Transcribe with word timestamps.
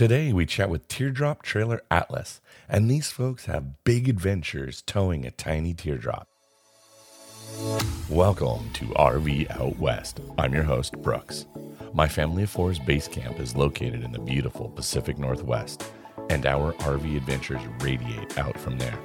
Today, 0.00 0.32
we 0.32 0.46
chat 0.46 0.70
with 0.70 0.88
Teardrop 0.88 1.42
Trailer 1.42 1.82
Atlas, 1.90 2.40
and 2.70 2.90
these 2.90 3.10
folks 3.10 3.44
have 3.44 3.84
big 3.84 4.08
adventures 4.08 4.80
towing 4.80 5.26
a 5.26 5.30
tiny 5.30 5.74
teardrop. 5.74 6.26
Welcome 8.08 8.70
to 8.72 8.86
RV 8.86 9.50
Out 9.60 9.78
West. 9.78 10.20
I'm 10.38 10.54
your 10.54 10.62
host, 10.62 10.94
Brooks. 11.02 11.44
My 11.92 12.08
family 12.08 12.44
of 12.44 12.50
four's 12.50 12.78
base 12.78 13.08
camp 13.08 13.38
is 13.40 13.54
located 13.54 14.02
in 14.02 14.10
the 14.10 14.18
beautiful 14.18 14.70
Pacific 14.70 15.18
Northwest, 15.18 15.84
and 16.30 16.46
our 16.46 16.72
RV 16.72 17.18
adventures 17.18 17.60
radiate 17.80 18.38
out 18.38 18.58
from 18.58 18.78
there. 18.78 18.98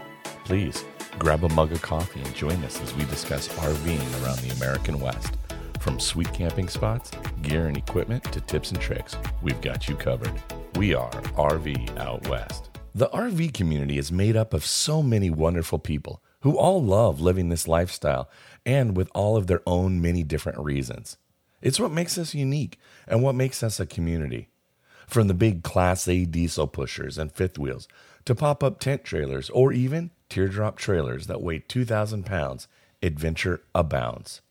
Please 0.46 0.86
grab 1.20 1.43
a 1.43 1.50
mug 1.50 1.73
of 1.73 1.82
coffee 1.82 2.21
and 2.21 2.34
join 2.34 2.64
us 2.64 2.80
as 2.80 2.96
we 2.96 3.04
discuss 3.04 3.50
RVing 3.50 4.23
around 4.23 4.39
the 4.39 4.55
American 4.55 5.02
West. 5.02 5.34
From 5.82 6.00
sweet 6.00 6.32
camping 6.32 6.70
spots, 6.70 7.12
gear 7.41 7.68
and 7.68 7.75
equipment 7.75 8.23
to 8.32 8.39
tips 8.39 8.71
and 8.71 8.80
tricks, 8.80 9.18
we've 9.41 9.59
got 9.59 9.89
you 9.89 9.96
covered. 9.96 10.32
We 10.76 10.94
are 10.94 11.10
RV 11.10 11.98
Out 11.98 12.28
West. 12.28 12.70
The 12.93 13.07
RV 13.07 13.54
community 13.54 13.97
is 13.97 14.11
made 14.11 14.36
up 14.36 14.54
of 14.54 14.65
so 14.65 15.01
many 15.01 15.29
wonderful 15.29 15.79
people 15.79 16.21
who 16.42 16.57
all 16.57 16.84
love 16.84 17.21
living 17.21 17.48
this 17.48 17.65
lifestyle 17.65 18.29
and 18.65 18.98
with 18.98 19.10
all 19.15 19.38
of 19.38 19.48
their 19.48 19.61
own 19.65 20.01
many 20.01 20.21
different 20.21 20.60
reasons. 20.60 21.15
It's 21.61 21.79
what 21.79 21.93
makes 21.93 22.18
us 22.18 22.36
unique 22.36 22.78
and 23.07 23.24
what 23.24 23.36
makes 23.36 23.64
us 23.64 23.79
a 23.79 23.86
community. 23.86 24.50
From 25.07 25.29
the 25.29 25.34
big 25.34 25.64
Class 25.64 26.10
A 26.10 26.25
diesel 26.25 26.68
pushers 26.68 27.18
and 27.18 27.32
fifth 27.32 27.57
wheels 27.57 27.87
to 28.26 28.36
pop 28.36 28.62
up 28.62 28.82
tent 28.82 29.06
trailers 29.06 29.50
or 29.51 29.71
even 29.71 30.12
teardrop 30.28 30.78
trailers 30.78 31.28
that 31.28 31.42
weigh 31.42 31.60
2,000 31.60 32.26
pounds, 32.26 32.67
adventure 33.02 33.62
abounds. 33.73 34.42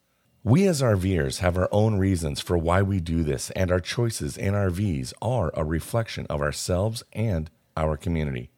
We 0.46 0.66
as 0.66 0.82
RVers 0.82 1.38
have 1.38 1.56
our 1.56 1.70
own 1.72 1.96
reasons 1.96 2.38
for 2.38 2.58
why 2.58 2.82
we 2.82 3.00
do 3.00 3.22
this, 3.22 3.48
and 3.52 3.72
our 3.72 3.80
choices 3.80 4.36
in 4.36 4.52
RVs 4.52 5.14
are 5.22 5.50
a 5.54 5.64
reflection 5.64 6.26
of 6.28 6.42
ourselves 6.42 7.02
and 7.14 7.50
our 7.78 7.96
community. 7.96 8.50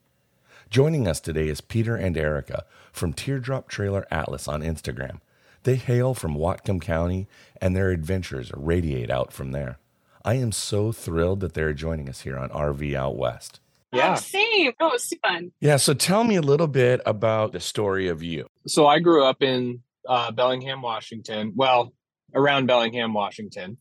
Joining 0.69 1.07
us 1.07 1.21
today 1.21 1.47
is 1.47 1.61
Peter 1.61 1.95
and 1.95 2.17
Erika 2.17 2.65
from 2.91 3.13
Teardrop 3.13 3.69
Trailer 3.69 4.05
Atlas 4.11 4.49
on 4.49 4.63
Instagram. 4.63 5.21
They 5.63 5.75
hail 5.77 6.13
from 6.13 6.35
Whatcom 6.35 6.81
County, 6.81 7.25
and 7.61 7.73
their 7.73 7.91
adventures 7.91 8.51
radiate 8.53 9.09
out 9.09 9.31
from 9.31 9.53
there. 9.53 9.77
I 10.25 10.33
am 10.33 10.51
so 10.51 10.91
thrilled 10.91 11.39
that 11.39 11.53
they're 11.53 11.71
joining 11.71 12.09
us 12.09 12.19
here 12.19 12.37
on 12.37 12.49
RV 12.49 12.95
Out 12.95 13.15
West. 13.15 13.61
Yeah. 13.93 14.11
Oh, 14.11 14.15
same. 14.15 14.73
Oh, 14.81 14.87
it 14.87 14.91
was 14.91 15.13
fun. 15.23 15.53
Yeah, 15.61 15.77
so 15.77 15.93
tell 15.93 16.25
me 16.25 16.35
a 16.35 16.41
little 16.41 16.67
bit 16.67 16.99
about 17.05 17.53
the 17.53 17.61
story 17.61 18.09
of 18.09 18.21
you. 18.21 18.49
So 18.67 18.87
I 18.87 18.99
grew 18.99 19.23
up 19.23 19.41
in 19.41 19.83
uh, 20.07 20.31
Bellingham, 20.31 20.81
Washington. 20.81 21.53
Well, 21.55 21.93
around 22.33 22.67
Bellingham, 22.67 23.13
Washington, 23.13 23.77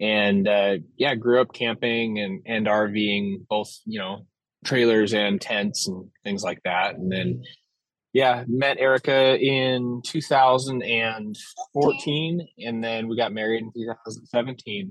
and 0.00 0.46
uh, 0.46 0.76
yeah, 0.96 1.14
grew 1.14 1.40
up 1.40 1.52
camping 1.52 2.18
and 2.18 2.42
and 2.46 2.66
RVing, 2.66 3.46
both 3.48 3.78
you 3.84 3.98
know 3.98 4.26
trailers 4.64 5.14
and 5.14 5.40
tents 5.40 5.88
and 5.88 6.08
things 6.24 6.42
like 6.42 6.60
that. 6.64 6.96
And 6.96 7.10
then 7.10 7.42
yeah, 8.12 8.44
met 8.46 8.78
Erika 8.78 9.38
in 9.38 10.02
2014, 10.04 12.48
and 12.58 12.82
then 12.82 13.08
we 13.08 13.16
got 13.16 13.32
married 13.32 13.62
in 13.62 13.72
2017. 13.74 14.90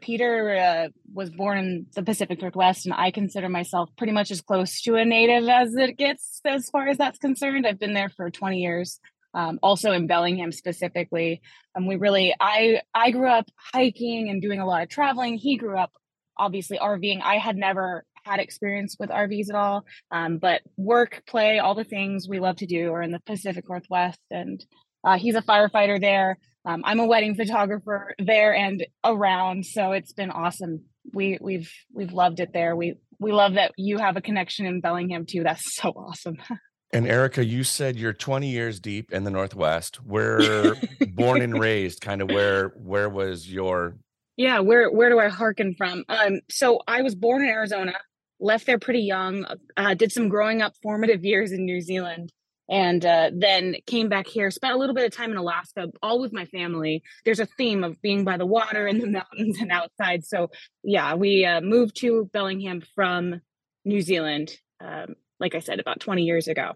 Peter 0.00 0.56
uh, 0.56 0.88
was 1.14 1.30
born 1.30 1.58
in 1.58 1.86
the 1.94 2.02
Pacific 2.02 2.40
Northwest, 2.40 2.84
and 2.84 2.94
I 2.94 3.10
consider 3.10 3.48
myself 3.48 3.88
pretty 3.96 4.12
much 4.12 4.30
as 4.30 4.42
close 4.42 4.82
to 4.82 4.96
a 4.96 5.04
native 5.04 5.48
as 5.48 5.74
it 5.74 5.96
gets 5.96 6.40
as 6.44 6.68
far 6.68 6.88
as 6.88 6.98
that's 6.98 7.18
concerned. 7.18 7.66
I've 7.66 7.78
been 7.78 7.94
there 7.94 8.10
for 8.10 8.30
20 8.30 8.58
years. 8.58 9.00
Um, 9.34 9.58
also 9.62 9.90
in 9.92 10.06
Bellingham 10.06 10.52
specifically, 10.52 11.42
and 11.74 11.88
we 11.88 11.96
really 11.96 12.34
I 12.38 12.82
I 12.94 13.10
grew 13.10 13.28
up 13.28 13.46
hiking 13.74 14.28
and 14.30 14.40
doing 14.40 14.60
a 14.60 14.66
lot 14.66 14.82
of 14.82 14.88
traveling. 14.88 15.36
He 15.36 15.56
grew 15.56 15.76
up 15.76 15.92
obviously 16.38 16.78
RVing. 16.78 17.20
I 17.22 17.38
had 17.38 17.56
never 17.56 18.04
had 18.24 18.40
experience 18.40 18.96
with 18.98 19.10
RVs 19.10 19.50
at 19.50 19.56
all, 19.56 19.84
um, 20.10 20.38
but 20.38 20.62
work, 20.76 21.22
play, 21.26 21.58
all 21.58 21.74
the 21.74 21.84
things 21.84 22.28
we 22.28 22.40
love 22.40 22.56
to 22.56 22.66
do 22.66 22.92
are 22.92 23.02
in 23.02 23.10
the 23.10 23.20
Pacific 23.20 23.68
Northwest, 23.68 24.20
and 24.30 24.64
uh, 25.04 25.18
he's 25.18 25.34
a 25.34 25.42
firefighter 25.42 26.00
there. 26.00 26.38
Um, 26.64 26.82
I'm 26.84 27.00
a 27.00 27.06
wedding 27.06 27.34
photographer 27.34 28.14
there 28.18 28.54
and 28.54 28.86
around, 29.04 29.66
so 29.66 29.92
it's 29.92 30.12
been 30.12 30.30
awesome. 30.30 30.84
We 31.12 31.38
we've 31.40 31.70
we've 31.92 32.12
loved 32.12 32.40
it 32.40 32.52
there. 32.52 32.74
We 32.74 32.94
we 33.18 33.32
love 33.32 33.54
that 33.54 33.72
you 33.76 33.98
have 33.98 34.16
a 34.16 34.22
connection 34.22 34.66
in 34.66 34.80
Bellingham 34.80 35.26
too. 35.26 35.42
That's 35.42 35.74
so 35.74 35.90
awesome. 35.90 36.38
And 36.92 37.08
Erika, 37.08 37.44
you 37.44 37.64
said 37.64 37.96
you're 37.96 38.12
20 38.12 38.48
years 38.48 38.78
deep 38.78 39.12
in 39.12 39.24
the 39.24 39.30
Northwest. 39.30 39.96
Where 40.04 40.74
born 41.08 41.42
and 41.42 41.58
raised, 41.58 42.00
kind 42.00 42.22
of 42.22 42.28
where 42.30 42.68
where 42.76 43.08
was 43.08 43.50
your 43.50 43.96
Yeah, 44.36 44.60
where 44.60 44.90
where 44.90 45.10
do 45.10 45.18
I 45.18 45.28
hearken 45.28 45.74
from? 45.74 46.04
Um, 46.08 46.40
so 46.48 46.80
I 46.86 47.02
was 47.02 47.14
born 47.14 47.42
in 47.42 47.48
Arizona, 47.48 47.94
left 48.38 48.66
there 48.66 48.78
pretty 48.78 49.02
young, 49.02 49.44
uh, 49.76 49.94
did 49.94 50.12
some 50.12 50.28
growing 50.28 50.62
up 50.62 50.74
formative 50.82 51.24
years 51.24 51.50
in 51.50 51.64
New 51.64 51.80
Zealand, 51.80 52.32
and 52.68 53.04
uh, 53.04 53.30
then 53.32 53.76
came 53.86 54.08
back 54.08 54.26
here. 54.26 54.50
Spent 54.50 54.74
a 54.74 54.78
little 54.78 54.94
bit 54.94 55.04
of 55.04 55.12
time 55.12 55.30
in 55.30 55.36
Alaska, 55.36 55.88
all 56.02 56.20
with 56.20 56.32
my 56.32 56.44
family. 56.46 57.02
There's 57.24 57.40
a 57.40 57.46
theme 57.46 57.84
of 57.84 58.00
being 58.00 58.24
by 58.24 58.36
the 58.36 58.46
water 58.46 58.86
and 58.86 59.00
the 59.00 59.06
mountains 59.18 59.58
and 59.60 59.72
outside. 59.72 60.24
So 60.24 60.50
yeah, 60.82 61.14
we 61.14 61.44
uh, 61.44 61.60
moved 61.60 61.96
to 61.96 62.30
Bellingham 62.32 62.82
from 62.94 63.40
New 63.84 64.00
Zealand. 64.00 64.56
Um, 64.80 65.14
like 65.44 65.54
I 65.54 65.58
said, 65.58 65.78
about 65.78 66.00
20 66.00 66.22
years 66.22 66.48
ago. 66.48 66.72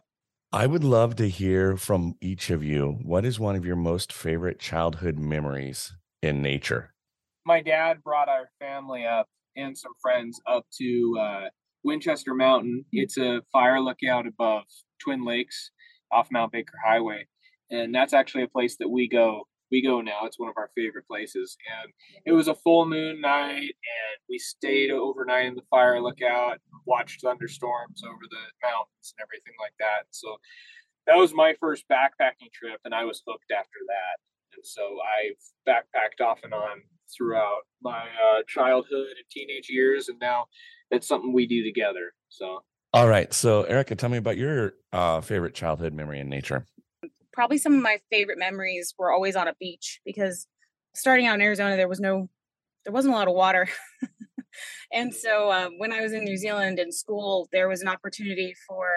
I 0.52 0.66
would 0.66 0.84
love 0.84 1.16
to 1.16 1.28
hear 1.28 1.78
from 1.78 2.16
each 2.20 2.50
of 2.50 2.62
you. 2.62 2.98
What 3.02 3.24
is 3.24 3.40
one 3.40 3.56
of 3.56 3.64
your 3.64 3.76
most 3.76 4.12
favorite 4.12 4.58
childhood 4.58 5.18
memories 5.18 5.94
in 6.22 6.42
nature? 6.42 6.92
My 7.46 7.62
dad 7.62 8.04
brought 8.04 8.28
our 8.28 8.50
family 8.60 9.06
up 9.06 9.26
and 9.56 9.76
some 9.76 9.92
friends 10.02 10.38
up 10.46 10.66
to 10.76 11.18
uh, 11.18 11.48
Winchester 11.82 12.34
Mountain. 12.34 12.84
It's 12.92 13.16
a 13.16 13.40
fire 13.50 13.80
lookout 13.80 14.26
above 14.26 14.64
Twin 15.02 15.24
Lakes 15.24 15.70
off 16.12 16.28
Mount 16.30 16.52
Baker 16.52 16.76
Highway, 16.86 17.26
and 17.70 17.94
that's 17.94 18.12
actually 18.12 18.44
a 18.44 18.48
place 18.48 18.76
that 18.80 18.88
we 18.90 19.08
go. 19.08 19.44
We 19.70 19.82
go 19.82 20.00
now. 20.00 20.24
It's 20.24 20.38
one 20.38 20.48
of 20.48 20.56
our 20.56 20.70
favorite 20.74 21.06
places, 21.06 21.56
and 21.82 21.92
it 22.24 22.32
was 22.32 22.48
a 22.48 22.54
full 22.54 22.86
moon 22.86 23.20
night, 23.20 23.60
and 23.60 24.18
we 24.28 24.38
stayed 24.38 24.90
overnight 24.90 25.46
in 25.46 25.54
the 25.54 25.62
fire 25.70 26.00
lookout, 26.00 26.58
watched 26.86 27.20
thunderstorms 27.22 28.02
over 28.04 28.24
the 28.30 28.66
mountains 28.66 29.14
and 29.16 29.22
everything 29.22 29.54
like 29.60 29.74
that. 29.78 30.06
So 30.10 30.36
that 31.06 31.16
was 31.16 31.34
my 31.34 31.54
first 31.60 31.84
backpacking 31.90 32.52
trip, 32.52 32.80
and 32.84 32.94
I 32.94 33.04
was 33.04 33.22
hooked 33.26 33.50
after 33.50 33.78
that. 33.86 34.56
And 34.56 34.64
so 34.64 34.82
I've 34.82 35.36
backpacked 35.68 36.24
off 36.24 36.40
and 36.44 36.54
on 36.54 36.82
throughout 37.16 37.62
my 37.82 38.02
uh, 38.02 38.42
childhood 38.46 39.08
and 39.08 39.24
teenage 39.30 39.68
years, 39.68 40.08
and 40.08 40.18
now 40.18 40.46
it's 40.90 41.06
something 41.06 41.32
we 41.32 41.46
do 41.46 41.62
together. 41.64 42.12
So 42.28 42.62
All 42.92 43.08
right. 43.08 43.32
So 43.32 43.62
Erika, 43.64 43.96
tell 43.96 44.08
me 44.08 44.18
about 44.18 44.36
your 44.36 44.74
uh, 44.92 45.20
favorite 45.20 45.54
childhood 45.54 45.92
memory 45.92 46.20
in 46.20 46.28
nature. 46.28 46.66
Probably 47.38 47.56
some 47.56 47.76
of 47.76 47.80
my 47.80 47.98
favorite 48.10 48.36
memories 48.36 48.94
were 48.98 49.12
always 49.12 49.36
on 49.36 49.46
a 49.46 49.54
beach 49.60 50.00
because 50.04 50.48
starting 50.96 51.24
out 51.24 51.36
in 51.36 51.40
Arizona, 51.40 51.76
there 51.76 51.86
was 51.86 52.00
no, 52.00 52.28
there 52.84 52.92
wasn't 52.92 53.14
a 53.14 53.16
lot 53.16 53.28
of 53.28 53.34
water. 53.34 53.68
and 54.92 55.14
so 55.14 55.52
um, 55.52 55.74
when 55.78 55.92
I 55.92 56.00
was 56.00 56.12
in 56.12 56.24
New 56.24 56.36
Zealand 56.36 56.80
in 56.80 56.90
school, 56.90 57.48
there 57.52 57.68
was 57.68 57.80
an 57.80 57.86
opportunity 57.86 58.54
for, 58.66 58.88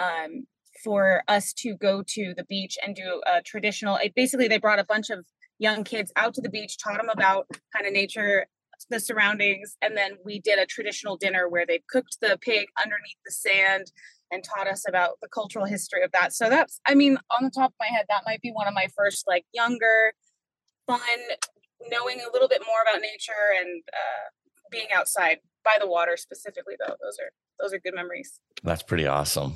um, 0.00 0.46
for 0.82 1.24
us 1.28 1.52
to 1.58 1.76
go 1.76 2.02
to 2.08 2.32
the 2.34 2.44
beach 2.44 2.78
and 2.82 2.96
do 2.96 3.20
a 3.26 3.42
traditional, 3.42 3.96
it, 3.96 4.14
basically 4.16 4.48
they 4.48 4.56
brought 4.56 4.78
a 4.78 4.84
bunch 4.84 5.10
of 5.10 5.26
young 5.58 5.84
kids 5.84 6.10
out 6.16 6.32
to 6.36 6.40
the 6.40 6.48
beach, 6.48 6.78
taught 6.82 6.96
them 6.96 7.10
about 7.10 7.46
kind 7.76 7.86
of 7.86 7.92
nature, 7.92 8.46
the 8.88 8.98
surroundings, 8.98 9.76
and 9.82 9.94
then 9.94 10.12
we 10.24 10.40
did 10.40 10.58
a 10.58 10.64
traditional 10.64 11.18
dinner 11.18 11.50
where 11.50 11.66
they 11.66 11.82
cooked 11.90 12.16
the 12.22 12.38
pig 12.40 12.66
underneath 12.82 13.18
the 13.26 13.30
sand 13.30 13.92
and 14.34 14.44
taught 14.44 14.66
us 14.66 14.84
about 14.88 15.18
the 15.22 15.28
cultural 15.28 15.64
history 15.64 16.02
of 16.02 16.12
that. 16.12 16.32
So 16.32 16.50
that's, 16.50 16.80
I 16.86 16.94
mean, 16.94 17.16
on 17.38 17.44
the 17.44 17.50
top 17.50 17.70
of 17.70 17.76
my 17.80 17.86
head, 17.86 18.06
that 18.08 18.22
might 18.26 18.42
be 18.42 18.50
one 18.50 18.66
of 18.66 18.74
my 18.74 18.88
first 18.96 19.24
like 19.26 19.44
younger, 19.52 20.12
fun, 20.86 21.00
knowing 21.90 22.20
a 22.20 22.32
little 22.32 22.48
bit 22.48 22.62
more 22.66 22.82
about 22.82 23.00
nature 23.00 23.32
and 23.58 23.82
uh, 23.92 24.28
being 24.70 24.88
outside 24.94 25.38
by 25.64 25.76
the 25.80 25.88
water 25.88 26.16
specifically. 26.16 26.74
Though 26.78 26.94
those 27.00 27.18
are 27.20 27.30
those 27.60 27.72
are 27.72 27.78
good 27.78 27.94
memories. 27.94 28.40
That's 28.62 28.82
pretty 28.82 29.06
awesome. 29.06 29.54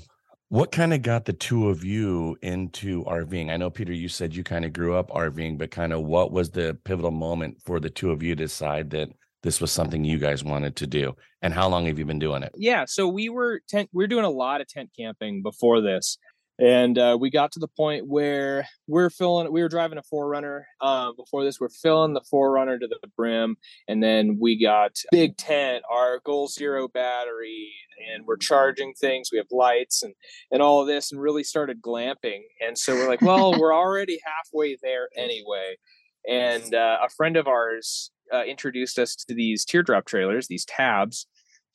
What 0.51 0.73
kind 0.73 0.95
of 0.95 1.03
got 1.03 1.27
the 1.27 1.35
two 1.35 1.69
of 1.69 1.85
you 1.85 2.39
into 2.41 3.05
RVing? 3.05 3.51
I 3.51 3.59
know, 3.59 3.69
Peter, 3.69 3.93
you 3.93 4.09
said 4.09 4.35
you 4.35 4.43
kind 4.43 4.65
of 4.65 4.73
grew 4.73 4.95
up 4.95 5.11
RVing, 5.11 5.59
but 5.59 5.71
kind 5.71 5.93
of 5.93 6.05
what 6.05 6.33
was 6.33 6.51
the 6.51 6.79
pivotal 6.85 7.11
moment 7.11 7.61
for 7.61 7.81
the 7.81 7.91
two 7.91 8.11
of 8.11 8.23
you 8.23 8.35
to 8.35 8.45
decide 8.45 8.89
that 8.91 9.11
this 9.43 9.61
was 9.61 9.73
something 9.73 10.05
you 10.05 10.19
guys 10.19 10.45
wanted 10.45 10.77
to 10.77 10.87
do? 10.87 11.15
And 11.41 11.55
how 11.55 11.69
long 11.69 11.87
have 11.87 11.99
you 11.99 12.05
been 12.05 12.19
doing 12.19 12.43
it? 12.43 12.53
yeah 12.57 12.85
so 12.87 13.09
we 13.09 13.29
were 13.29 13.61
tent 13.69 13.89
we're 13.93 14.07
doing 14.07 14.25
a 14.25 14.31
lot 14.31 14.61
of 14.61 14.69
tent 14.69 14.91
camping 14.99 15.43
before 15.43 15.81
this 15.81 16.19
and 16.61 16.99
uh, 16.99 17.17
we 17.19 17.31
got 17.31 17.53
to 17.53 17.61
the 17.61 17.69
point 17.69 18.09
where 18.09 18.67
we're 18.89 19.11
filling 19.11 19.51
we 19.53 19.63
were 19.63 19.69
driving 19.69 19.99
a 19.99 20.03
4Runner 20.15 20.63
uh, 20.81 21.13
before 21.17 21.45
this 21.45 21.61
we're 21.61 21.69
filling 21.69 22.15
the 22.15 22.23
4Runner 22.33 22.79
to 22.81 22.89
the 22.89 23.09
brim 23.17 23.57
and 23.87 24.03
then 24.03 24.39
we 24.41 24.61
got 24.61 24.97
big 25.13 25.37
tent 25.37 25.85
our 25.91 26.21
goal 26.25 26.49
zero 26.49 26.89
battery 26.89 27.73
and 28.13 28.27
we're 28.27 28.37
charging 28.37 28.93
things 28.95 29.31
we 29.31 29.39
have 29.39 29.47
lights 29.51 30.03
and 30.03 30.15
and 30.51 30.61
all 30.61 30.81
of 30.81 30.89
this 30.89 31.13
and 31.13 31.21
really 31.21 31.45
started 31.45 31.81
glamping 31.81 32.41
and 32.61 32.77
so 32.77 32.95
we're 32.95 33.09
like 33.09 33.23
well 33.23 33.59
we're 33.59 33.75
already 33.85 34.21
halfway 34.25 34.77
there 34.83 35.09
anyway 35.17 35.77
and 36.29 36.75
uh, 36.75 36.99
a 37.03 37.09
friend 37.17 37.37
of 37.37 37.47
ours 37.47 38.11
uh, 38.33 38.45
introduced 38.45 38.99
us 38.99 39.15
to 39.15 39.35
these 39.35 39.65
teardrop 39.65 40.05
trailers 40.07 40.49
these 40.49 40.65
tabs 40.65 41.27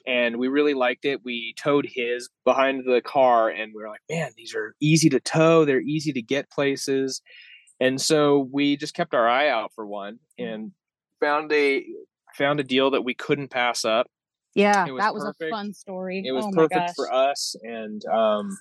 and 0.06 0.38
we 0.38 0.48
really 0.48 0.74
liked 0.74 1.06
it. 1.06 1.22
We 1.24 1.54
towed 1.58 1.88
his 1.90 2.30
behind 2.44 2.84
the 2.86 3.02
car, 3.02 3.50
and 3.50 3.72
we 3.74 3.82
were 3.82 3.90
like, 3.90 4.02
"Man, 4.10 4.32
these 4.36 4.54
are 4.54 4.76
easy 4.82 5.10
to 5.10 5.20
tow. 5.20 5.66
They're 5.66 5.82
easy 5.82 6.12
to 6.14 6.22
get 6.22 6.50
places." 6.50 7.22
And 7.80 8.00
so 8.00 8.48
we 8.52 8.78
just 8.78 8.94
kept 8.94 9.14
our 9.14 9.28
eye 9.28 9.50
out 9.50 9.72
for 9.74 9.86
one 9.86 10.20
and 10.38 10.72
found 11.20 11.52
a 11.52 11.86
found 12.36 12.60
a 12.60 12.64
deal 12.64 12.92
that 12.92 13.04
we 13.04 13.14
couldn't 13.14 13.50
pass 13.50 13.86
up. 13.86 14.08
Yeah, 14.56 14.86
was 14.90 15.02
that 15.02 15.14
was 15.14 15.24
perfect. 15.24 15.52
a 15.52 15.56
fun 15.56 15.74
story. 15.74 16.24
It 16.26 16.32
was 16.32 16.46
oh 16.46 16.52
perfect 16.52 16.94
for 16.96 17.12
us, 17.12 17.56
and 17.64 18.04
um, 18.06 18.58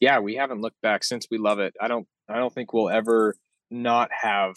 yeah, 0.00 0.20
we 0.20 0.36
haven't 0.36 0.60
looked 0.60 0.80
back 0.80 1.04
since. 1.04 1.26
We 1.30 1.38
love 1.38 1.58
it. 1.58 1.74
I 1.80 1.88
don't. 1.88 2.06
I 2.28 2.36
don't 2.36 2.52
think 2.52 2.72
we'll 2.72 2.90
ever 2.90 3.34
not 3.70 4.10
have 4.12 4.54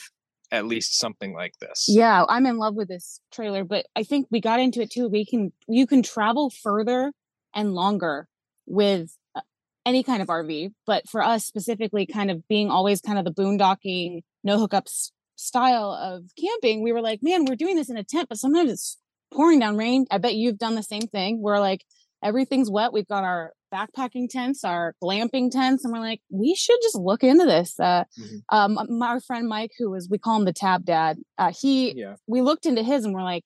at 0.51 0.65
least 0.65 1.00
something 1.00 1.33
like 1.33 1.57
this. 1.59 1.86
Yeah, 1.88 2.25
I'm 2.27 2.45
in 2.45 2.57
love 2.57 2.75
with 2.75 2.89
this 2.89 3.21
trailer, 3.31 3.63
but 3.63 3.86
I 3.95 4.03
think 4.03 4.27
we 4.30 4.42
got 4.42 4.59
into 4.59 4.81
it 4.81 4.92
too. 4.92 5.07
We 5.07 5.25
can 5.25 5.53
you 5.68 5.88
can 5.88 6.03
travel 6.03 6.50
further 6.50 7.13
and 7.56 7.74
longer 7.74 8.27
with 8.65 9.18
uh, 9.36 9.42
any 9.86 10.03
kind 10.03 10.21
of 10.21 10.27
RV, 10.27 10.74
but 10.86 11.07
for 11.09 11.21
us 11.24 11.45
specifically 11.45 12.06
kind 12.06 12.30
of 12.30 12.48
being 12.48 12.69
always 12.69 13.01
kind 13.01 13.18
of 13.18 13.25
the 13.25 13.33
boondocking, 13.33 14.21
no 14.44 14.57
hookups 14.57 15.12
style 15.36 15.92
of 15.92 16.25
camping, 16.39 16.83
we 16.83 16.92
were 16.92 17.01
like, 17.01 17.19
man, 17.24 17.45
we're 17.45 17.56
doing 17.56 17.75
this 17.75 17.89
in 17.89 17.98
a 17.98 18.03
tent, 18.03 18.30
but 18.30 18.38
sometimes 18.38 18.71
it's 18.71 18.98
pouring 19.33 19.59
down 19.59 19.77
rain. 19.77 20.06
I 20.12 20.18
bet 20.18 20.36
you've 20.36 20.57
done 20.57 20.75
the 20.75 20.83
same 20.83 21.07
thing. 21.07 21.42
We're 21.42 21.59
like 21.59 21.86
everything's 22.24 22.69
wet. 22.69 22.94
We've 22.94 23.07
got 23.07 23.24
our 23.24 23.53
backpacking 23.71 24.29
tents, 24.29 24.63
our 24.63 24.95
glamping 25.03 25.50
tents, 25.51 25.83
and 25.83 25.94
we're 25.94 26.00
like, 26.00 26.21
we 26.29 26.56
should 26.56 26.79
just 26.81 26.95
look 26.95 27.23
into 27.23 27.45
this. 27.45 27.79
Uh, 27.79 28.03
Mhm. 28.19 28.41
um, 28.50 28.97
my 29.00 29.07
our 29.07 29.19
friend 29.21 29.47
Mike, 29.47 29.71
who 29.77 29.89
was 29.91 30.07
we 30.09 30.18
call 30.18 30.38
him 30.38 30.45
the 30.45 30.53
Tab 30.53 30.85
Dad, 30.85 31.18
uh, 31.38 31.51
he 31.57 31.94
Yeah. 31.97 32.15
we 32.27 32.41
looked 32.41 32.65
into 32.65 32.83
his 32.83 33.06
and 33.06 33.13
we're 33.13 33.23
like, 33.23 33.44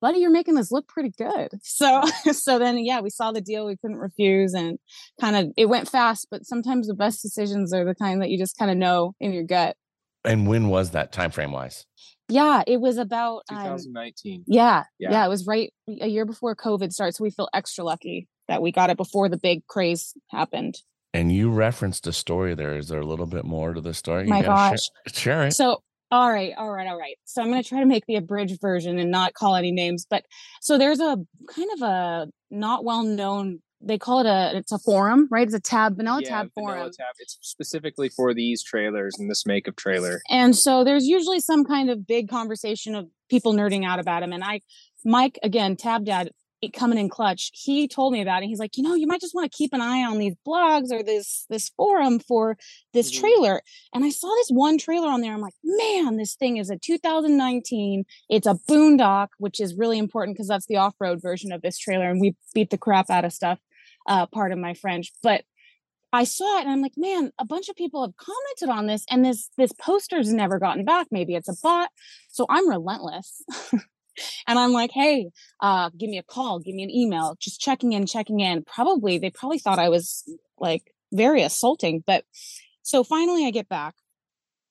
buddy, 0.00 0.18
you're 0.18 0.30
making 0.30 0.54
this 0.54 0.70
look 0.70 0.86
pretty 0.88 1.10
good. 1.16 1.48
So 1.62 2.02
so 2.32 2.58
then 2.58 2.78
yeah, 2.84 3.00
we 3.00 3.10
saw 3.10 3.32
the 3.32 3.40
deal, 3.40 3.66
we 3.66 3.76
couldn't 3.76 3.96
refuse, 3.98 4.54
and 4.54 4.78
kind 5.20 5.36
of 5.36 5.52
it 5.56 5.66
went 5.66 5.88
fast. 5.88 6.28
But 6.30 6.44
sometimes 6.46 6.86
the 6.88 6.94
best 6.94 7.22
decisions 7.22 7.72
are 7.72 7.84
the 7.84 7.94
kind 7.94 8.20
that 8.22 8.30
you 8.30 8.38
just 8.38 8.56
kind 8.58 8.70
of 8.70 8.76
know 8.76 9.14
in 9.20 9.32
your 9.32 9.44
gut. 9.44 9.76
And 10.24 10.46
when 10.48 10.68
was 10.68 10.90
that 10.92 11.12
time 11.12 11.30
frame 11.30 11.52
wise? 11.52 11.84
Yeah, 12.28 12.62
it 12.66 12.80
was 12.80 12.96
about 12.96 13.42
um, 13.50 13.58
2019. 13.58 14.44
yeah, 14.46 14.84
Yeah. 14.98 15.10
yeah, 15.10 15.26
it 15.26 15.28
was 15.28 15.46
right 15.46 15.72
a 16.00 16.08
year 16.08 16.24
before 16.24 16.56
COVID 16.56 16.92
started. 16.92 17.14
So 17.14 17.24
we 17.24 17.30
feel 17.30 17.48
extra 17.52 17.84
lucky 17.84 18.28
that 18.48 18.62
we 18.62 18.72
got 18.72 18.90
it 18.90 18.96
before 18.96 19.28
the 19.28 19.36
big 19.36 19.66
craze 19.66 20.14
happened. 20.30 20.76
And 21.12 21.30
you 21.30 21.50
referenced 21.50 22.06
a 22.06 22.12
story 22.12 22.54
there. 22.54 22.76
Is 22.76 22.88
there 22.88 23.00
a 23.00 23.06
little 23.06 23.26
bit 23.26 23.44
more 23.44 23.72
to 23.72 23.80
the 23.80 23.94
story? 23.94 24.26
My 24.26 24.42
gosh. 24.42 24.80
Share, 25.06 25.14
share 25.14 25.46
it. 25.46 25.52
So, 25.52 25.82
all 26.10 26.30
right, 26.30 26.52
all 26.56 26.70
right, 26.70 26.88
all 26.88 26.98
right. 26.98 27.16
So 27.24 27.40
I'm 27.42 27.50
going 27.50 27.62
to 27.62 27.68
try 27.68 27.80
to 27.80 27.86
make 27.86 28.04
the 28.06 28.16
abridged 28.16 28.60
version 28.60 28.98
and 28.98 29.10
not 29.10 29.34
call 29.34 29.54
any 29.54 29.70
names. 29.70 30.06
But 30.08 30.24
so 30.60 30.76
there's 30.78 31.00
a 31.00 31.16
kind 31.54 31.68
of 31.74 31.82
a 31.82 32.26
not 32.50 32.84
well 32.84 33.02
known. 33.04 33.60
They 33.86 33.98
call 33.98 34.20
it 34.20 34.26
a. 34.26 34.56
It's 34.56 34.72
a 34.72 34.78
forum, 34.78 35.28
right? 35.30 35.46
It's 35.46 35.54
a 35.54 35.60
tab, 35.60 35.96
vanilla 35.96 36.20
yeah, 36.22 36.28
tab 36.28 36.50
Vanilla 36.54 36.74
forum. 36.76 36.90
Tab. 36.96 37.06
It's 37.18 37.38
specifically 37.42 38.08
for 38.08 38.32
these 38.34 38.62
trailers 38.62 39.14
and 39.18 39.30
this 39.30 39.44
make 39.46 39.68
of 39.68 39.76
trailer. 39.76 40.20
And 40.30 40.56
so 40.56 40.84
there's 40.84 41.06
usually 41.06 41.40
some 41.40 41.64
kind 41.64 41.90
of 41.90 42.06
big 42.06 42.28
conversation 42.28 42.94
of 42.94 43.08
people 43.28 43.52
nerding 43.52 43.84
out 43.84 43.98
about 43.98 44.22
him. 44.22 44.32
And 44.32 44.42
I, 44.42 44.60
Mike, 45.04 45.38
again, 45.42 45.76
Tab 45.76 46.04
Dad, 46.04 46.30
coming 46.72 46.98
in 46.98 47.08
clutch. 47.08 47.50
He 47.52 47.86
told 47.86 48.12
me 48.12 48.22
about 48.22 48.42
it. 48.42 48.46
He's 48.46 48.58
like, 48.58 48.76
you 48.76 48.82
know, 48.82 48.94
you 48.94 49.06
might 49.06 49.20
just 49.20 49.34
want 49.34 49.50
to 49.50 49.56
keep 49.56 49.72
an 49.74 49.80
eye 49.82 50.02
on 50.04 50.18
these 50.18 50.34
blogs 50.46 50.90
or 50.90 51.02
this 51.02 51.44
this 51.50 51.70
forum 51.76 52.18
for 52.18 52.56
this 52.92 53.10
Mhm. 53.10 53.20
trailer. 53.20 53.62
And 53.92 54.04
I 54.04 54.10
saw 54.10 54.28
this 54.36 54.48
one 54.48 54.78
trailer 54.78 55.08
on 55.08 55.20
there. 55.20 55.34
I'm 55.34 55.40
like, 55.40 55.54
man, 55.62 56.16
this 56.16 56.34
thing 56.34 56.56
is 56.56 56.70
a 56.70 56.78
2019. 56.78 58.04
It's 58.30 58.46
a 58.46 58.58
boondock, 58.68 59.28
which 59.38 59.60
is 59.60 59.74
really 59.74 59.98
important 59.98 60.36
because 60.36 60.48
that's 60.48 60.66
the 60.66 60.76
off 60.76 60.94
road 61.00 61.20
version 61.20 61.52
of 61.52 61.62
this 61.62 61.78
trailer. 61.78 62.08
And 62.08 62.20
we 62.20 62.34
beat 62.54 62.70
the 62.70 62.78
crap 62.78 63.10
out 63.10 63.24
of 63.24 63.32
stuff. 63.32 63.58
Uh, 64.06 64.26
part 64.26 64.52
of 64.52 64.58
my 64.58 64.74
French, 64.74 65.12
but 65.22 65.44
I 66.14 66.22
saw 66.22 66.58
it 66.58 66.62
and 66.62 66.70
I'm 66.70 66.80
like, 66.80 66.92
man, 66.96 67.32
a 67.40 67.44
bunch 67.44 67.68
of 67.68 67.74
people 67.74 68.02
have 68.02 68.16
commented 68.16 68.68
on 68.68 68.86
this 68.86 69.04
and 69.10 69.24
this 69.24 69.50
this 69.58 69.72
poster's 69.72 70.32
never 70.32 70.60
gotten 70.60 70.84
back. 70.84 71.08
Maybe 71.10 71.34
it's 71.34 71.48
a 71.48 71.54
bot. 71.60 71.90
So 72.28 72.46
I'm 72.48 72.68
relentless. 72.68 73.42
and 73.72 74.58
I'm 74.58 74.72
like, 74.72 74.92
hey, 74.92 75.30
uh, 75.58 75.90
give 75.98 76.08
me 76.08 76.18
a 76.18 76.22
call, 76.22 76.60
give 76.60 76.76
me 76.76 76.84
an 76.84 76.90
email, 76.90 77.36
just 77.40 77.60
checking 77.60 77.94
in, 77.94 78.06
checking 78.06 78.38
in. 78.38 78.62
Probably 78.62 79.18
they 79.18 79.30
probably 79.30 79.58
thought 79.58 79.80
I 79.80 79.88
was 79.88 80.22
like 80.56 80.94
very 81.12 81.42
assaulting. 81.42 82.04
But 82.06 82.24
so 82.82 83.02
finally 83.02 83.44
I 83.44 83.50
get 83.50 83.68
back. 83.68 83.94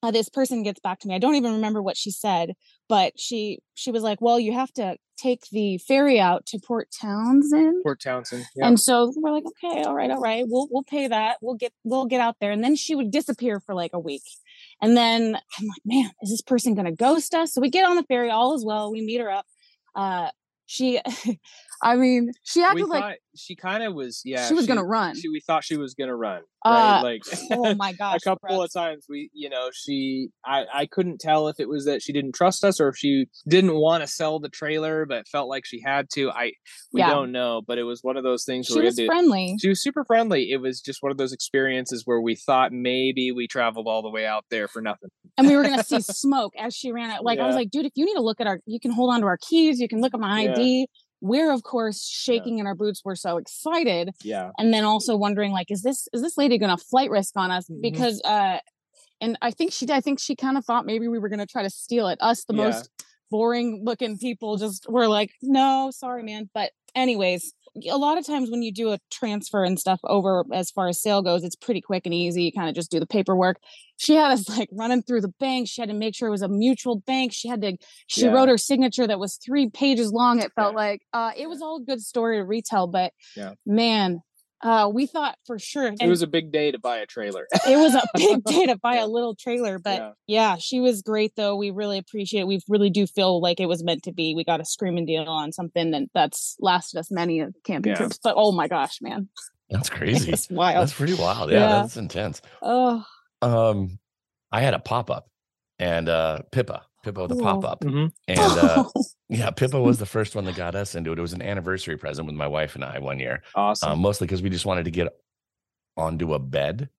Uh, 0.03 0.11
this 0.11 0.27
person 0.27 0.63
gets 0.63 0.81
back 0.81 1.00
to 1.00 1.07
me. 1.07 1.15
I 1.15 1.17
don't 1.17 1.35
even 1.35 1.53
remember 1.53 1.81
what 1.81 1.95
she 1.95 2.11
said, 2.11 2.55
but 2.89 3.17
she 3.17 3.59
she 3.73 3.89
was 3.89 4.03
like, 4.03 4.19
"Well, 4.19 4.38
you 4.38 4.51
have 4.51 4.71
to 4.73 4.97
take 5.17 5.47
the 5.50 5.77
ferry 5.77 6.19
out 6.19 6.45
to 6.47 6.59
Port 6.59 6.89
Townsend." 7.01 7.81
Port 7.83 8.01
Townsend. 8.01 8.45
Yeah. 8.53 8.67
And 8.67 8.77
so 8.77 9.13
we're 9.15 9.31
like, 9.31 9.45
okay, 9.45 9.83
all 9.83 9.95
right, 9.95 10.11
all 10.11 10.19
right, 10.19 10.44
we'll 10.45 10.67
we'll 10.69 10.83
pay 10.83 11.07
that. 11.07 11.38
We'll 11.41 11.55
get 11.55 11.71
we'll 11.85 12.05
get 12.05 12.19
out 12.19 12.35
there. 12.41 12.51
And 12.51 12.61
then 12.61 12.75
she 12.75 12.95
would 12.95 13.11
disappear 13.11 13.61
for 13.61 13.73
like 13.73 13.91
a 13.94 14.00
week. 14.00 14.23
And 14.81 14.97
then 14.97 15.38
I'm 15.57 15.67
like, 15.67 15.81
man, 15.85 16.11
is 16.21 16.31
this 16.31 16.41
person 16.41 16.75
gonna 16.75 16.91
ghost 16.91 17.33
us? 17.33 17.53
So 17.53 17.61
we 17.61 17.69
get 17.69 17.85
on 17.85 17.95
the 17.95 18.03
ferry, 18.03 18.29
all 18.29 18.53
is 18.56 18.65
well. 18.65 18.91
We 18.91 19.06
meet 19.06 19.21
her 19.21 19.31
up. 19.31 19.45
Uh 19.95 20.31
she 20.65 20.99
I 21.81 21.95
mean, 21.95 22.33
she 22.44 22.59
we 22.59 22.65
acted 22.65 22.88
like 22.88 23.01
thought 23.03 23.15
she 23.35 23.56
kind 23.56 23.83
of 23.83 23.94
was. 23.94 24.21
Yeah, 24.25 24.47
she 24.47 24.53
was 24.53 24.68
gonna 24.68 24.83
run. 24.83 25.15
She, 25.19 25.30
we 25.30 25.39
thought 25.39 25.63
she 25.63 25.77
was 25.77 25.94
gonna 25.94 26.15
run. 26.15 26.41
Right? 26.65 27.00
Uh, 27.00 27.03
like 27.03 27.21
oh 27.51 27.75
my 27.75 27.91
gosh. 28.00 28.18
a 28.18 28.19
couple 28.24 28.47
Brett. 28.47 28.59
of 28.62 28.71
times 28.74 29.06
we 29.09 29.30
you 29.33 29.50
know 29.50 29.69
she 29.74 30.30
I, 30.45 30.63
I 30.74 30.85
couldn't 30.85 31.19
tell 31.19 31.50
if 31.50 31.59
it 31.59 31.68
was 31.68 31.83
that 31.85 32.01
she 32.01 32.13
didn't 32.13 32.33
trust 32.35 32.63
us 32.63 32.80
or 32.80 32.88
if 32.88 32.95
she 32.95 33.25
didn't 33.47 33.75
want 33.75 34.01
to 34.01 34.07
sell 34.07 34.39
the 34.39 34.47
trailer 34.47 35.06
but 35.06 35.27
felt 35.27 35.50
like 35.50 35.65
she 35.65 35.81
had 35.85 36.07
to 36.13 36.31
i 36.31 36.53
we 36.94 37.01
Yeah. 37.01 37.09
don't 37.09 37.33
know 37.33 37.62
but 37.68 37.77
it 37.80 37.83
was 37.83 38.00
one 38.01 38.15
of 38.15 38.24
those 38.24 38.45
things 38.45 38.68
she 38.68 38.80
was 38.80 38.95
to, 38.95 39.06
friendly. 39.07 39.57
she 39.59 39.68
was 39.68 39.83
super 39.83 40.06
friendly 40.06 40.51
it 40.51 40.62
was 40.62 40.80
just 40.80 41.03
one 41.03 41.12
of 41.12 41.18
those 41.18 41.33
experiences 41.33 42.03
where 42.06 42.21
we 42.21 42.33
thought 42.35 42.71
maybe 42.71 43.33
we 43.33 43.45
traveled 43.45 43.88
all 43.89 44.01
the 44.01 44.09
way 44.09 44.25
out 44.25 44.45
there 44.50 44.69
for 44.69 44.81
nothing 44.81 45.09
and 45.38 45.47
we 45.50 45.57
were 45.57 45.63
gonna 45.63 45.83
see 45.83 46.00
smoke 46.01 46.53
as 46.57 46.74
she 46.74 46.94
ran 46.94 47.09
out. 47.12 47.25
Like 47.25 47.39
I 47.39 47.47
was 47.47 47.56
like, 47.57 47.71
dude, 47.71 47.85
if 47.85 47.91
you 47.95 48.06
need 48.06 48.13
to 48.13 48.21
look 48.21 48.39
at 48.39 48.45
our, 48.47 48.59
you 48.68 48.80
can 48.80 48.91
hold 48.91 49.13
on 49.13 49.19
to 49.21 49.25
our 49.25 49.38
keys, 49.50 49.80
you 49.80 49.88
can 49.88 50.00
look 50.00 50.13
at 50.13 50.19
my 50.19 50.44
Yeah. 50.44 50.51
ID. 50.53 50.88
We're 51.23 51.51
of 51.53 51.63
course 51.63 52.05
shaking 52.05 52.59
in 52.59 52.67
our 52.67 52.75
boots. 52.75 53.01
We're 53.05 53.15
so 53.15 53.37
excited, 53.37 54.09
yeah 54.23 54.51
and 54.59 54.73
then 54.73 54.83
also 54.83 55.15
wondering 55.15 55.51
like, 55.53 55.71
is 55.71 55.81
this 55.81 56.07
is 56.13 56.21
this 56.21 56.37
lady 56.37 56.57
gonna 56.57 56.77
flight 56.77 57.09
risk 57.09 57.33
on 57.37 57.49
us? 57.49 57.65
Mhm. 57.69 57.81
Because 57.81 58.21
uh, 58.23 58.59
and 59.21 59.37
I 59.41 59.51
think 59.51 59.71
she, 59.71 59.87
I 59.89 60.01
think 60.01 60.19
she 60.19 60.35
kind 60.35 60.57
of 60.57 60.65
thought 60.65 60.85
maybe 60.85 61.07
we 61.07 61.17
were 61.19 61.29
gonna 61.29 61.45
try 61.45 61.63
to 61.63 61.69
steal 61.69 62.07
it. 62.09 62.17
Us, 62.21 62.43
the 62.43 62.53
Yeah. 62.53 62.65
most 62.65 62.89
boring 63.31 63.81
looking 63.83 64.17
people, 64.17 64.57
just 64.57 64.85
were 64.89 65.07
like, 65.07 65.31
no, 65.41 65.91
sorry, 65.91 66.23
man. 66.23 66.49
But 66.53 66.71
anyways. 66.93 67.53
A 67.89 67.97
lot 67.97 68.17
of 68.17 68.25
times 68.25 68.51
when 68.51 68.61
you 68.61 68.71
do 68.71 68.91
a 68.91 68.99
transfer 69.11 69.63
and 69.63 69.79
stuff 69.79 69.99
over 70.03 70.44
as 70.53 70.69
far 70.71 70.87
as 70.87 71.01
sale 71.01 71.21
goes, 71.21 71.44
it's 71.44 71.56
pretty 71.56 71.81
quick 71.81 72.03
and 72.06 72.13
easy. 72.13 72.44
You 72.44 72.51
kind 72.51 72.69
of 72.69 72.75
just 72.75 72.92
do 72.92 72.99
the 72.99 73.07
paperwork 73.07 73.57
she 73.97 74.15
had 74.15 74.31
us 74.31 74.49
like 74.57 74.69
running 74.71 75.01
through 75.01 75.21
the 75.21 75.33
bank. 75.39 75.68
She 75.69 75.81
had 75.81 75.89
to 75.89 75.95
make 75.95 76.15
sure 76.15 76.27
it 76.27 76.31
was 76.31 76.42
a 76.42 76.47
mutual 76.49 76.99
bank. 77.01 77.31
She 77.33 77.47
had 77.47 77.61
to, 77.61 77.77
she 78.07 78.25
Yeah. 78.25 78.31
wrote 78.31 78.49
her 78.49 78.57
signature 78.57 79.07
that 79.07 79.19
was 79.19 79.35
three 79.37 79.69
pages 79.69 80.11
long. 80.11 80.39
It 80.39 80.51
felt 80.56 80.73
Yeah. 80.73 80.77
like 80.77 81.01
uh, 81.13 81.31
it 81.37 81.47
was 81.47 81.61
all 81.61 81.77
a 81.77 81.83
good 81.83 82.01
story 82.01 82.37
to 82.37 82.44
retell, 82.44 82.87
but 82.87 83.13
Yeah. 83.35 83.53
man, 83.65 84.21
uh, 84.63 84.89
we 84.91 85.05
thought 85.05 85.37
for 85.45 85.59
sure 85.59 85.91
it 85.99 86.07
was 86.07 86.21
a 86.21 86.27
big 86.27 86.51
day 86.51 86.71
to 86.71 86.79
buy 86.79 86.97
a 86.97 87.05
trailer 87.05 87.45
it 87.67 87.75
was 87.77 87.93
a 87.95 88.01
big 88.15 88.43
day 88.45 88.65
to 88.67 88.77
buy 88.77 88.95
Yeah. 88.95 89.05
a 89.05 89.07
little 89.07 89.35
trailer. 89.35 89.77
But 89.77 89.97
Yeah. 89.99 90.11
yeah. 90.27 90.55
she 90.57 90.79
was 90.79 91.01
great 91.01 91.35
though. 91.35 91.55
We 91.55 91.69
really 91.71 91.97
appreciate 91.97 92.41
it. 92.41 92.47
We 92.47 92.61
really 92.69 92.89
do 92.89 93.05
feel 93.05 93.41
like 93.41 93.59
it 93.59 93.67
was 93.67 93.83
meant 93.83 94.03
to 94.03 94.11
be. 94.13 94.33
We 94.35 94.43
got 94.43 94.61
a 94.61 94.65
screaming 94.65 95.05
deal 95.05 95.23
on 95.23 95.51
something 95.51 95.91
that 95.91 96.03
that's 96.13 96.55
lasted 96.59 96.97
us 96.99 97.11
many 97.11 97.41
of 97.41 97.53
camping 97.65 97.91
Yeah. 97.91 97.97
trips. 97.97 98.19
But 98.23 98.35
oh 98.37 98.51
my 98.51 98.67
gosh, 98.67 98.99
man, 99.01 99.29
That's 99.69 99.89
crazy. 99.97 100.31
that's 100.31 100.49
wild. 100.49 100.81
That's 100.81 100.93
pretty 100.93 101.15
wild. 101.15 101.51
Yeah, 101.51 101.59
Yeah. 101.59 101.81
that's 101.81 101.97
intense. 101.97 102.41
Oh, 102.61 103.03
Um, 103.41 103.99
I 104.51 104.61
had 104.61 104.73
a 104.73 104.79
pop 104.79 105.09
up, 105.11 105.27
and 105.79 106.07
uh, 106.07 106.39
Pippa, 106.51 106.83
Pippa 107.04 107.28
the 107.28 107.36
pop 107.36 107.66
up, 107.66 107.81
Mhm. 107.81 108.12
and 108.30 108.40
uh, 108.40 108.83
yeah, 109.30 109.52
Pippa 109.52 109.80
was 109.80 110.00
the 110.00 110.06
first 110.06 110.36
one 110.36 110.45
that 110.45 110.56
got 110.56 110.74
us 110.74 110.95
into 110.95 111.12
it. 111.12 111.19
It 111.19 111.22
was 111.22 111.33
an 111.33 111.42
anniversary 111.42 111.98
present 111.98 112.26
with 112.26 112.36
my 112.36 112.48
wife 112.48 112.76
and 112.76 112.83
I 112.83 113.00
one 113.00 113.19
year, 113.19 113.44
awesome 113.56 113.92
um, 113.92 114.00
mostly 114.00 114.26
because 114.26 114.42
we 114.42 114.50
just 114.50 114.66
wanted 114.66 114.86
to 114.86 114.92
get 114.92 115.10
onto 115.98 116.33
a 116.33 116.40
bed 116.40 116.90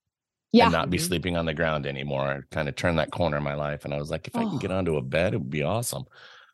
yeah. 0.53 0.65
and 0.65 0.73
not 0.73 0.91
be 0.91 0.99
Mhm. 0.99 1.07
sleeping 1.07 1.37
on 1.37 1.47
the 1.47 1.55
ground 1.55 1.87
anymore. 1.87 2.47
Kind 2.51 2.69
of 2.69 2.77
turn 2.77 2.97
that 2.97 3.11
corner 3.11 3.39
in 3.39 3.43
my 3.43 3.55
life, 3.55 3.85
and 3.87 3.95
I 3.95 3.99
was 3.99 4.11
like, 4.11 4.29
if 4.29 4.37
I 4.37 4.41
can 4.45 4.55
Oh. 4.57 4.59
get 4.59 4.71
onto 4.71 4.97
a 4.97 5.03
bed, 5.03 5.35
it 5.35 5.39
would 5.39 5.51
be 5.51 5.63
awesome. 5.63 6.05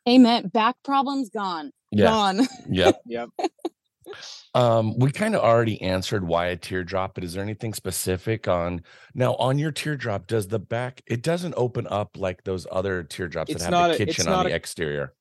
Amen. 0.07 0.47
Back 0.47 0.75
problems 0.83 1.29
gone. 1.29 1.71
Yeah, 1.91 2.05
Gone. 2.05 2.47
yep. 2.69 3.01
yep 3.05 3.29
Um, 4.53 4.97
we 4.99 5.11
kind 5.11 5.33
of 5.35 5.41
already 5.41 5.81
answered 5.81 6.27
why 6.27 6.47
a 6.47 6.57
teardrop, 6.57 7.15
but 7.15 7.23
is 7.23 7.33
there 7.33 7.43
anything 7.43 7.73
specific 7.73 8.47
on 8.47 8.81
now 9.13 9.35
on 9.35 9.57
your 9.57 9.71
teardrop? 9.71 10.27
Does 10.27 10.47
the 10.47 10.59
back 10.59 11.01
it 11.07 11.21
doesn't 11.23 11.53
open 11.55 11.87
up 11.87 12.17
like 12.17 12.43
those 12.43 12.67
other 12.71 13.03
teardrops 13.03 13.51
It's 13.51 13.63
that 13.63 13.71
not 13.71 13.89
have 13.91 13.97
the 13.97 14.03
it's 14.03 14.17
kitchen 14.17 14.27
on 14.31 14.37
not 14.39 14.43
the 14.47 14.51
a- 14.51 14.55
exterior? 14.55 15.13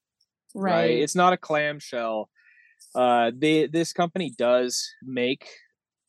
right. 0.54 0.98
It's 0.98 1.14
not 1.14 1.32
a 1.32 1.36
clamshell. 1.36 2.28
Uh, 2.94 3.30
they 3.36 3.66
this 3.66 3.92
company 3.92 4.32
does 4.36 4.88
make 5.02 5.46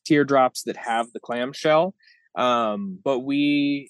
teardrops 0.05 0.63
that 0.63 0.77
have 0.77 1.11
the 1.13 1.19
clamshell, 1.19 1.93
um, 2.35 2.97
but 3.03 3.19
we 3.19 3.89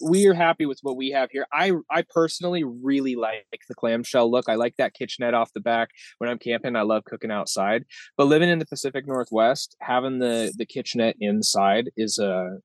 we 0.00 0.26
are 0.26 0.34
happy 0.34 0.66
with 0.66 0.78
what 0.82 0.96
we 0.96 1.10
have 1.10 1.30
here. 1.30 1.46
I 1.52 1.72
I 1.90 2.02
personally 2.08 2.64
really 2.64 3.16
like 3.16 3.44
the 3.68 3.74
clamshell 3.74 4.30
look. 4.30 4.48
I 4.48 4.54
like 4.54 4.76
that 4.78 4.94
kitchenette 4.94 5.34
off 5.34 5.52
the 5.52 5.60
back. 5.60 5.90
When 6.18 6.30
I'm 6.30 6.38
camping, 6.38 6.76
I 6.76 6.82
love 6.82 7.04
cooking 7.04 7.30
outside. 7.30 7.84
But 8.16 8.26
living 8.26 8.48
in 8.48 8.58
the 8.58 8.66
Pacific 8.66 9.06
Northwest, 9.06 9.76
having 9.80 10.18
the 10.18 10.52
the 10.56 10.66
kitchenette 10.66 11.16
inside 11.20 11.90
is 11.96 12.18
a 12.18 12.58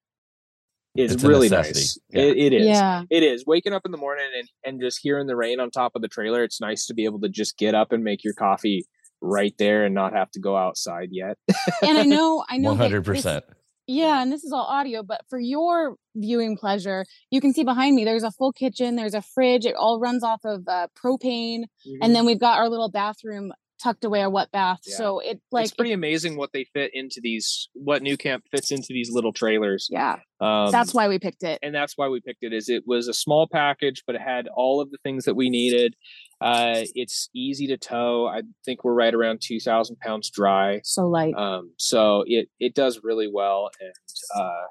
is 0.96 1.12
It's 1.12 1.24
really 1.24 1.50
nice. 1.50 2.00
Yeah. 2.10 2.22
It, 2.22 2.38
it 2.38 2.54
is. 2.54 2.68
Yeah. 2.68 3.04
It 3.10 3.24
is. 3.24 3.44
Waking 3.46 3.74
up 3.74 3.82
in 3.86 3.92
the 3.92 3.98
morning 3.98 4.27
and 4.38 4.48
and 4.63 4.82
just 4.82 5.00
hearing 5.01 5.27
the 5.27 5.36
rain 5.36 5.60
on 5.60 5.72
top 5.72 5.92
of 5.96 6.01
the 6.01 6.08
trailer. 6.08 6.44
It's 6.44 6.62
nice 6.62 6.86
to 6.88 6.94
be 6.94 7.06
able 7.06 7.20
to 7.22 7.30
just 7.30 7.58
get 7.58 7.75
up 7.75 7.92
and 7.92 8.04
make 8.04 8.24
your 8.24 8.34
coffee 8.34 8.86
right 9.22 9.54
there 9.58 9.84
and 9.86 9.94
not 9.94 10.13
have 10.13 10.32
to 10.32 10.39
go 10.39 10.56
outside 10.56 11.10
yet. 11.12 11.38
And 11.82 11.98
I 11.98 12.04
know, 12.06 12.46
I 12.50 12.58
know. 12.58 12.70
One 12.70 12.77
that 12.77 12.84
hundred 12.86 13.06
this- 13.06 13.18
percent. 13.24 13.46
Yeah, 13.88 14.22
and 14.22 14.32
this 14.32 14.44
is 14.44 14.51
all 14.51 14.65
audio, 14.65 15.04
but 15.04 15.22
for 15.30 15.39
your 15.39 15.96
viewing 16.15 16.58
pleasure, 16.58 17.06
you 17.30 17.39
can 17.42 17.54
see 17.54 17.63
behind 17.63 17.96
me 17.96 18.04
there's 18.06 18.24
a 18.24 18.32
full 18.32 18.51
kitchen, 18.51 18.96
there's 18.96 19.13
a 19.13 19.22
fridge, 19.22 19.65
it 19.65 19.75
all 19.75 20.00
runs 20.00 20.24
off 20.24 20.42
of 20.44 20.63
uh, 20.68 20.88
propane, 21.01 21.63
and 22.01 22.15
then 22.15 22.25
we've 22.25 22.39
got 22.39 22.58
our 22.58 22.70
little 22.70 22.89
bathroom 22.89 23.51
tucked 23.84 24.06
away, 24.06 24.22
a 24.22 24.30
wet 24.30 24.50
bath. 24.51 24.80
Yeah. 24.88 24.96
So 24.96 25.20
it 25.20 25.42
like 25.51 25.65
it's 25.65 25.74
pretty 25.74 25.92
amazing 25.92 26.38
what 26.38 26.51
they 26.54 26.63
fit 26.74 26.92
into 26.94 27.20
these. 27.22 27.70
What 27.74 28.01
nuCamp 28.01 28.42
fits 28.50 28.72
into 28.72 28.88
these 28.89 29.12
little 29.12 29.34
trailers. 29.34 29.88
yeah, 29.92 30.15
Um, 30.39 30.72
that's 30.72 30.94
why 30.94 31.08
we 31.08 31.20
picked 31.20 31.44
it. 31.44 31.60
and 31.62 31.75
that's 31.75 31.94
why 31.98 32.08
we 32.08 32.22
picked 32.22 32.44
it. 32.44 32.54
Is 32.54 32.70
it 32.70 32.84
was 32.88 33.08
a 33.08 33.13
small 33.13 33.48
package, 33.51 34.04
but 34.08 34.15
it 34.15 34.22
had 34.22 34.48
all 34.56 34.82
of 34.82 34.92
the 34.92 34.98
things 35.04 35.25
that 35.25 35.36
we 35.36 35.50
needed. 35.50 35.96
Uh, 36.42 36.84
it's 36.96 37.30
easy 37.34 37.68
to 37.68 37.77
tow. 37.77 38.27
I 38.27 38.42
think 38.65 38.84
we're 38.84 38.94
right 38.94 39.13
around 39.13 39.39
two 39.42 39.60
thousand 39.60 39.98
pounds 40.00 40.30
dry. 40.30 40.82
So 40.84 41.08
light. 41.08 41.34
Um, 41.36 41.72
so 41.77 42.24
it 42.27 42.50
it 42.60 42.75
does 42.75 43.00
really 43.04 43.30
well, 43.32 43.70
and 43.80 43.94
uh, 44.36 44.63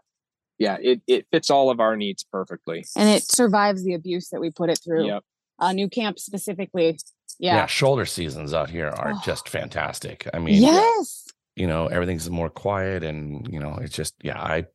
yeah, 0.59 0.77
it 0.81 1.01
it 1.07 1.27
fits 1.33 1.51
all 1.51 1.71
of 1.71 1.81
our 1.81 1.97
needs 1.97 2.23
perfectly. 2.25 2.85
and 2.97 3.09
it 3.09 3.23
survives 3.25 3.83
the 3.83 3.95
abuse 3.95 4.29
that 4.31 4.41
we 4.41 4.51
put 4.51 4.71
it 4.71 4.79
through. 4.85 5.07
Yep. 5.07 5.23
Uh, 5.59 5.71
nuCamp 5.71 6.19
specifically. 6.19 6.99
Yeah. 7.39 7.57
Yeah. 7.57 7.67
shoulder 7.67 8.05
seasons 8.07 8.53
out 8.55 8.71
here 8.71 8.89
are 8.89 9.13
Oh. 9.17 9.21
just 9.25 9.49
fantastic. 9.49 10.29
I 10.35 10.39
mean, 10.39 10.63
yes. 10.63 11.25
you 11.57 11.67
know, 11.67 11.87
everything's 11.87 12.29
more 12.31 12.51
quiet 12.51 13.03
and 13.03 13.49
you 13.53 13.59
know, 13.59 13.79
it's 13.81 13.95
just 13.95 14.15
yeah, 14.23 14.41
I 14.41 14.67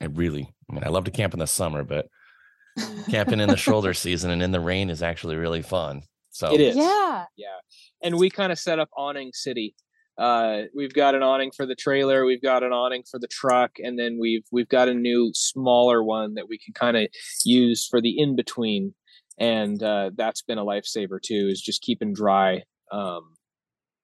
I 0.00 0.06
really 0.06 0.52
I 0.70 0.74
mean 0.74 0.82
I 0.84 0.88
love 0.88 1.04
to 1.04 1.10
camp 1.10 1.32
in 1.34 1.40
the 1.40 1.46
summer, 1.46 1.84
but 1.84 2.08
camping 3.10 3.38
in 3.40 3.48
the 3.50 3.56
shoulder 3.56 3.92
season 3.94 4.30
and 4.30 4.42
in 4.42 4.50
the 4.50 4.60
rain 4.60 4.88
is 4.90 5.02
actually 5.02 5.36
really 5.36 5.62
fun. 5.62 6.02
So 6.32 6.52
It 6.52 6.60
is. 6.60 6.76
Yeah. 6.76 7.26
Yeah. 7.36 7.46
And 8.02 8.18
we 8.18 8.30
kind 8.30 8.50
of 8.50 8.58
set 8.58 8.78
up 8.78 8.88
awning 8.96 9.30
city. 9.34 9.74
Uh, 10.18 10.62
we've 10.74 10.92
got 10.92 11.14
an 11.14 11.22
awning 11.22 11.50
for 11.56 11.64
the 11.64 11.74
trailer, 11.74 12.24
we've 12.26 12.42
got 12.42 12.62
an 12.62 12.72
awning 12.72 13.02
for 13.10 13.18
the 13.18 13.26
truck, 13.28 13.72
and 13.78 13.98
then 13.98 14.18
we've 14.20 14.44
we've 14.52 14.68
got 14.68 14.88
a 14.88 14.94
new 14.94 15.30
smaller 15.34 16.02
one 16.04 16.34
that 16.34 16.48
we 16.48 16.58
can 16.58 16.74
kind 16.74 16.96
of 16.98 17.06
use 17.44 17.86
for 17.86 18.00
the 18.00 18.18
in 18.18 18.36
between. 18.36 18.94
And 19.38 19.82
uh, 19.82 20.10
that's 20.14 20.42
been 20.42 20.58
a 20.58 20.64
lifesaver 20.64 21.18
too, 21.22 21.48
is 21.50 21.60
just 21.62 21.80
keeping 21.80 22.12
dry 22.12 22.62
um, 22.92 23.34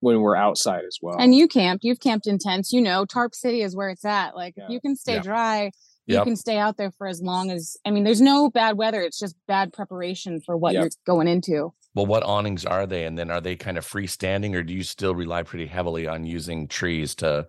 when 0.00 0.20
we're 0.20 0.34
outside 0.36 0.84
as 0.86 0.98
well. 1.02 1.16
And 1.18 1.34
you 1.34 1.46
camped. 1.46 1.84
You've 1.84 2.00
camped 2.00 2.26
in 2.26 2.38
tents. 2.38 2.72
You 2.72 2.80
know, 2.80 3.04
Tarp 3.04 3.34
City 3.34 3.60
is 3.62 3.76
where 3.76 3.90
it's 3.90 4.04
at. 4.06 4.34
Like, 4.34 4.54
if 4.56 4.64
Yeah. 4.68 4.72
you 4.74 4.80
can 4.80 4.96
stay 4.96 5.14
Yep. 5.14 5.22
dry, 5.24 5.64
you 6.06 6.14
Yep. 6.16 6.24
can 6.24 6.36
stay 6.36 6.56
out 6.56 6.78
there 6.78 6.90
for 6.92 7.06
as 7.06 7.20
long 7.20 7.50
as. 7.50 7.76
I 7.84 7.90
mean, 7.90 8.04
there's 8.04 8.22
no 8.22 8.48
bad 8.48 8.78
weather. 8.78 9.02
It's 9.02 9.18
just 9.18 9.36
bad 9.46 9.74
preparation 9.74 10.40
for 10.40 10.56
what 10.56 10.72
Yep. 10.72 10.80
you're 10.82 10.90
going 11.06 11.28
into. 11.28 11.74
Well 11.98 12.06
what 12.06 12.22
awnings 12.22 12.64
are 12.64 12.86
they 12.86 13.04
and 13.04 13.18
then 13.18 13.28
are 13.28 13.40
they 13.40 13.56
kind 13.56 13.76
of 13.76 13.84
freestanding 13.84 14.54
or 14.54 14.62
do 14.62 14.72
you 14.72 14.84
still 14.84 15.16
rely 15.16 15.42
pretty 15.42 15.66
heavily 15.66 16.06
on 16.06 16.24
using 16.24 16.68
trees 16.68 17.12
to 17.16 17.44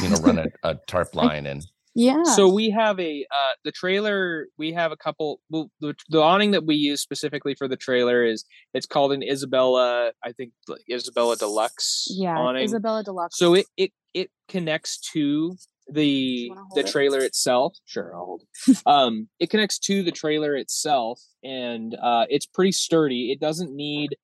you 0.00 0.08
know 0.08 0.16
run 0.18 0.38
a, 0.38 0.46
a 0.62 0.76
tarp 0.86 1.16
line 1.16 1.46
and 1.46 1.66
Yeah. 1.94 2.22
So 2.22 2.48
we 2.48 2.70
have 2.70 3.00
a 3.00 3.26
uh, 3.28 3.54
the 3.64 3.72
trailer. 3.72 4.46
We 4.56 4.72
have 4.72 4.92
a 4.92 4.96
couple. 4.96 5.40
Well, 5.50 5.68
the, 5.80 5.96
the 6.08 6.20
awning 6.20 6.52
that 6.52 6.64
we 6.64 6.76
use 6.76 7.00
specifically 7.00 7.56
for 7.56 7.66
the 7.66 7.76
trailer 7.76 8.24
is 8.24 8.44
it's 8.72 8.86
called 8.86 9.12
an 9.12 9.24
Isabella. 9.24 10.12
I 10.24 10.30
think 10.30 10.52
Isabella 10.88 11.36
Deluxe 11.36 12.06
yeah. 12.10 12.36
awning. 12.36 12.62
Isabella 12.62 13.02
Deluxe. 13.02 13.36
So 13.36 13.54
it 13.54 13.66
it 13.76 13.90
it 14.14 14.30
connects 14.48 15.00
to 15.12 15.56
the 15.90 16.50
the 16.74 16.80
it? 16.80 16.86
trailer 16.86 17.20
itself. 17.20 17.76
Sure, 17.84 18.14
I'll 18.14 18.24
hold. 18.24 18.42
it. 18.66 18.78
um, 18.86 19.28
it 19.38 19.50
connects 19.50 19.78
to 19.80 20.02
the 20.02 20.12
trailer 20.12 20.56
itself, 20.56 21.20
and 21.42 21.96
uh, 22.02 22.26
it's 22.28 22.46
pretty 22.46 22.72
sturdy. 22.72 23.32
It 23.32 23.40
doesn't 23.40 23.74
need 23.74 24.16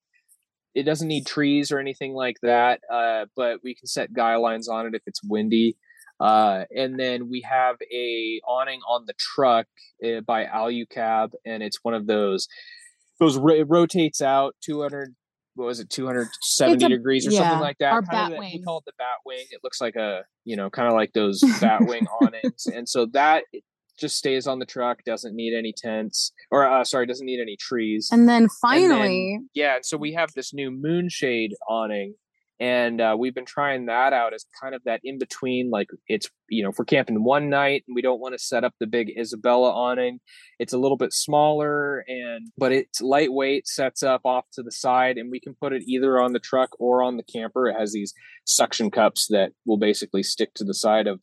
it 0.75 0.83
doesn't 0.83 1.07
need 1.07 1.25
trees 1.25 1.71
or 1.71 1.79
anything 1.79 2.13
like 2.13 2.37
that. 2.43 2.81
Uh, 2.91 3.25
but 3.35 3.59
we 3.63 3.73
can 3.73 3.87
set 3.87 4.13
guy 4.13 4.35
lines 4.35 4.67
on 4.67 4.85
it 4.85 4.93
if 4.93 5.01
it's 5.05 5.23
windy. 5.23 5.77
Uh, 6.19 6.63
and 6.75 6.99
then 6.99 7.29
we 7.29 7.41
have 7.41 7.75
a 7.91 8.39
awning 8.47 8.79
on 8.87 9.05
the 9.05 9.13
truck 9.17 9.67
uh, 10.03 10.21
by 10.21 10.45
Alucab, 10.45 11.31
and 11.45 11.61
it's 11.63 11.83
one 11.83 11.93
of 11.93 12.07
those 12.07 12.47
those 13.19 13.37
it 13.37 13.67
rotates 13.69 14.21
out 14.21 14.55
200 14.61 15.15
what 15.55 15.65
was 15.65 15.79
it 15.79 15.89
270 15.89 16.85
a- 16.85 16.89
degrees 16.89 17.27
or 17.27 17.31
yeah, 17.31 17.39
something 17.39 17.59
like 17.59 17.77
that? 17.79 17.91
our 17.93 18.01
bat 18.01 18.11
that- 18.11 18.31
we 18.31 18.37
wing. 18.39 18.63
call 18.63 18.79
it 18.79 18.85
the 18.85 18.93
bat 18.97 19.17
wing. 19.25 19.45
It 19.51 19.61
looks 19.63 19.81
like 19.81 19.95
a 19.95 20.21
you 20.43 20.55
know 20.55 20.69
kind 20.69 20.87
of 20.87 20.93
like 20.93 21.13
those 21.13 21.41
bat 21.61 21.81
wing 21.85 22.05
awnings. 22.21 22.65
And 22.67 22.87
so 22.87 23.05
that 23.13 23.43
just 23.97 24.17
stays 24.17 24.45
on 24.45 24.59
the 24.59 24.65
truck 24.65 25.03
doesn't 25.05 25.33
need 25.35 25.55
any 25.57 25.73
tents 25.75 26.33
or 26.51 26.67
uh, 26.67 26.83
sorry 26.83 27.05
doesn't 27.05 27.25
need 27.25 27.39
any 27.41 27.55
trees. 27.57 28.09
And 28.11 28.27
then 28.27 28.43
And 28.43 28.43
then- 28.43 28.49
finally, 28.61 29.39
yeah 29.53 29.77
so 29.81 29.95
we 29.97 30.13
have 30.13 30.33
this 30.35 30.53
new 30.53 30.69
moonshade 30.71 31.51
awning 31.69 32.15
and 32.59 33.01
uh, 33.01 33.15
we've 33.17 33.35
been 33.35 33.45
trying 33.45 33.87
that 33.87 34.13
out 34.13 34.33
as 34.33 34.45
kind 34.61 34.73
of 34.73 34.81
that 34.85 35.01
in 35.03 35.17
between 35.19 35.69
like 35.69 35.87
it's 36.07 36.29
you 36.49 36.63
know 36.63 36.69
if 36.69 36.79
we're 36.79 36.85
camping 36.85 37.23
one 37.23 37.49
night 37.49 37.83
and 37.87 37.95
we 37.95 38.01
don't 38.01 38.21
want 38.21 38.33
to 38.33 38.39
set 38.39 38.63
up 38.63 38.73
the 38.79 38.87
big 38.87 39.11
isabella 39.19 39.71
awning 39.71 40.19
it's 40.59 40.71
a 40.73 40.77
little 40.77 40.95
bit 40.97 41.11
smaller 41.11 42.03
and 42.07 42.47
but 42.57 42.71
it's 42.71 43.01
lightweight 43.01 43.67
sets 43.67 44.03
up 44.03 44.21
off 44.23 44.45
to 44.53 44.63
the 44.63 44.71
side 44.71 45.17
and 45.17 45.29
we 45.31 45.39
can 45.39 45.53
put 45.61 45.73
it 45.73 45.83
either 45.85 46.21
on 46.21 46.33
the 46.33 46.39
truck 46.39 46.69
or 46.79 47.03
on 47.03 47.17
the 47.17 47.23
camper. 47.23 47.67
It 47.67 47.75
has 47.77 47.91
these 47.91 48.13
suction 48.45 48.89
cups 48.91 49.27
that 49.29 49.51
will 49.65 49.77
basically 49.77 50.23
stick 50.23 50.53
to 50.55 50.63
the 50.63 50.73
side 50.73 51.07
of 51.07 51.21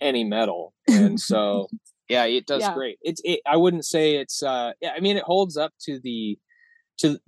any 0.00 0.24
metal. 0.24 0.72
And 0.88 1.18
so 1.18 1.68
yeah 2.08 2.24
it 2.24 2.46
does 2.46 2.62
Yeah. 2.62 2.74
great. 2.74 2.98
It's 3.02 3.20
it, 3.24 3.40
i 3.46 3.56
wouldn't 3.56 3.84
say 3.84 4.16
it's 4.16 4.42
uh 4.42 4.72
yeah 4.80 4.92
i 4.96 5.00
mean 5.00 5.16
it 5.16 5.24
holds 5.24 5.56
up 5.56 5.72
to 5.86 5.98
the 6.02 6.38
to 6.98 7.18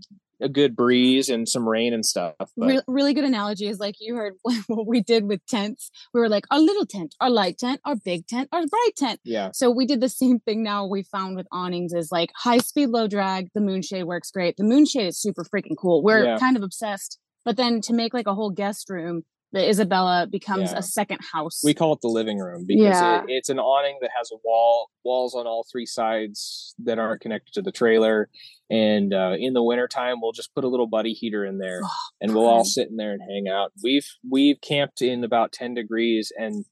a 0.40 0.48
good 0.48 0.74
breeze 0.74 1.28
and 1.28 1.48
some 1.48 1.68
rain 1.68 1.92
and 1.92 2.04
stuff 2.04 2.34
but 2.56 2.66
re- 2.66 2.80
really 2.88 3.14
good 3.14 3.24
analogy 3.24 3.66
is 3.68 3.78
like 3.78 3.94
you 4.00 4.16
heard 4.16 4.34
what 4.66 4.86
we 4.86 5.00
did 5.00 5.24
with 5.24 5.44
tents. 5.46 5.90
We 6.12 6.20
were 6.20 6.28
like 6.28 6.44
our 6.50 6.58
little 6.58 6.86
tent, 6.86 7.14
our 7.20 7.30
light 7.30 7.58
tent, 7.58 7.80
our 7.84 7.94
big 7.96 8.26
tent, 8.26 8.48
our 8.52 8.66
bright 8.66 8.90
tent. 8.96 9.20
yeah 9.24 9.50
So 9.52 9.70
we 9.70 9.86
did 9.86 10.00
the 10.00 10.08
same 10.08 10.40
thing 10.40 10.62
now 10.62 10.86
we 10.86 11.02
found 11.02 11.36
with 11.36 11.46
awnings 11.52 11.92
is 11.92 12.10
like 12.10 12.30
high 12.36 12.58
speed, 12.58 12.88
low 12.88 13.06
drag. 13.06 13.50
The 13.54 13.60
moonshade 13.60 14.04
works 14.04 14.30
great. 14.30 14.56
The 14.56 14.64
moonshade 14.64 15.06
is 15.06 15.18
super 15.18 15.44
freaking 15.44 15.76
cool. 15.78 16.02
We're 16.02 16.24
Yeah. 16.24 16.38
kind 16.38 16.56
of 16.56 16.62
obsessed. 16.62 17.18
But 17.44 17.56
then 17.56 17.80
to 17.82 17.92
make 17.92 18.14
like 18.14 18.26
a 18.26 18.34
whole 18.34 18.50
guest 18.50 18.88
room, 18.90 19.22
the 19.52 19.68
Isabella 19.68 20.26
becomes 20.30 20.72
Yeah. 20.72 20.78
a 20.78 20.82
second 20.82 21.20
house. 21.32 21.60
we 21.62 21.74
call 21.74 21.92
it 21.92 22.00
the 22.00 22.08
living 22.08 22.38
room 22.38 22.64
because 22.66 22.82
Yeah. 22.84 23.20
it, 23.20 23.26
it's 23.28 23.48
an 23.50 23.58
awning 23.58 23.98
that 24.00 24.10
has 24.16 24.30
a 24.32 24.36
wall 24.44 24.88
walls 25.04 25.34
on 25.34 25.46
all 25.46 25.64
three 25.70 25.86
sides 25.86 26.74
that 26.84 26.98
aren't 26.98 27.20
connected 27.20 27.52
to 27.54 27.62
the 27.62 27.72
trailer 27.72 28.28
and 28.70 29.12
uh, 29.12 29.34
in 29.38 29.52
the 29.52 29.62
wintertime 29.62 30.16
we'll 30.22 30.32
just 30.32 30.54
put 30.54 30.64
a 30.64 30.68
little 30.68 30.86
buddy 30.86 31.12
heater 31.12 31.44
in 31.44 31.58
there 31.58 31.80
Oh, 31.84 31.88
and 32.20 32.34
we'll 32.34 32.46
all 32.46 32.64
sit 32.64 32.88
in 32.88 32.96
there 32.96 33.12
and 33.12 33.20
hang 33.22 33.46
out 33.52 33.72
we've 33.82 34.06
we've 34.30 34.60
camped 34.60 35.02
in 35.02 35.24
about 35.24 35.52
10 35.52 35.74
degrees 35.74 36.32
and 36.38 36.64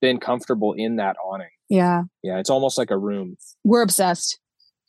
been 0.00 0.18
comfortable 0.18 0.72
in 0.72 0.96
that 0.96 1.16
awning 1.24 1.48
yeah. 1.68 2.02
yeah 2.22 2.38
it's 2.38 2.50
almost 2.50 2.76
like 2.78 2.90
a 2.90 2.98
room 2.98 3.36
We're 3.64 3.82
obsessed. 3.82 4.38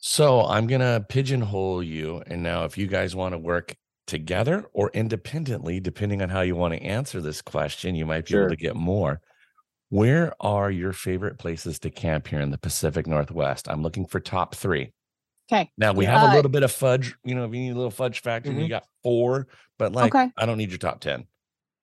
So 0.00 0.42
I'm 0.42 0.68
gonna 0.68 1.04
pigeonhole 1.08 1.82
you, 1.82 2.22
and 2.28 2.40
now 2.42 2.64
if 2.64 2.78
you 2.78 2.86
guys 2.86 3.16
want 3.16 3.32
to 3.34 3.38
work 3.38 3.74
together 4.08 4.66
or 4.72 4.90
independently, 4.94 5.78
depending 5.80 6.20
on 6.22 6.30
how 6.30 6.40
you 6.40 6.56
want 6.56 6.74
to 6.74 6.82
answer 6.82 7.20
this 7.20 7.40
question, 7.42 7.94
you 7.94 8.06
might 8.06 8.26
be 8.26 8.30
Sure. 8.32 8.40
able 8.40 8.50
to 8.50 8.56
get 8.56 8.74
more. 8.76 9.20
Where 9.90 10.34
are 10.40 10.70
your 10.70 10.92
favorite 10.92 11.38
places 11.38 11.78
to 11.80 11.90
camp 11.90 12.26
here 12.28 12.40
in 12.40 12.50
the 12.50 12.58
Pacific 12.58 13.06
Northwest? 13.06 13.68
I'm 13.68 13.82
looking 13.82 14.06
for 14.06 14.20
top 14.20 14.54
three. 14.54 14.92
Okay. 15.50 15.70
Now 15.78 15.92
we 15.92 16.04
Yeah. 16.04 16.12
have 16.12 16.22
a 16.22 16.26
Uh, 16.26 16.34
little 16.36 16.50
bit 16.50 16.62
of 16.62 16.72
fudge. 16.72 17.14
You 17.24 17.34
know, 17.34 17.44
if 17.44 17.54
you 17.54 17.60
need 17.60 17.70
a 17.70 17.74
little 17.76 17.90
fudge 17.90 18.20
factor, 18.20 18.52
you 18.52 18.66
Mhm. 18.66 18.68
got 18.68 18.86
four, 19.02 19.46
but 19.78 19.92
like 19.92 20.12
Okay. 20.14 20.30
I 20.36 20.44
don't 20.46 20.58
need 20.58 20.70
your 20.70 20.78
top 20.78 21.00
ten. 21.00 21.26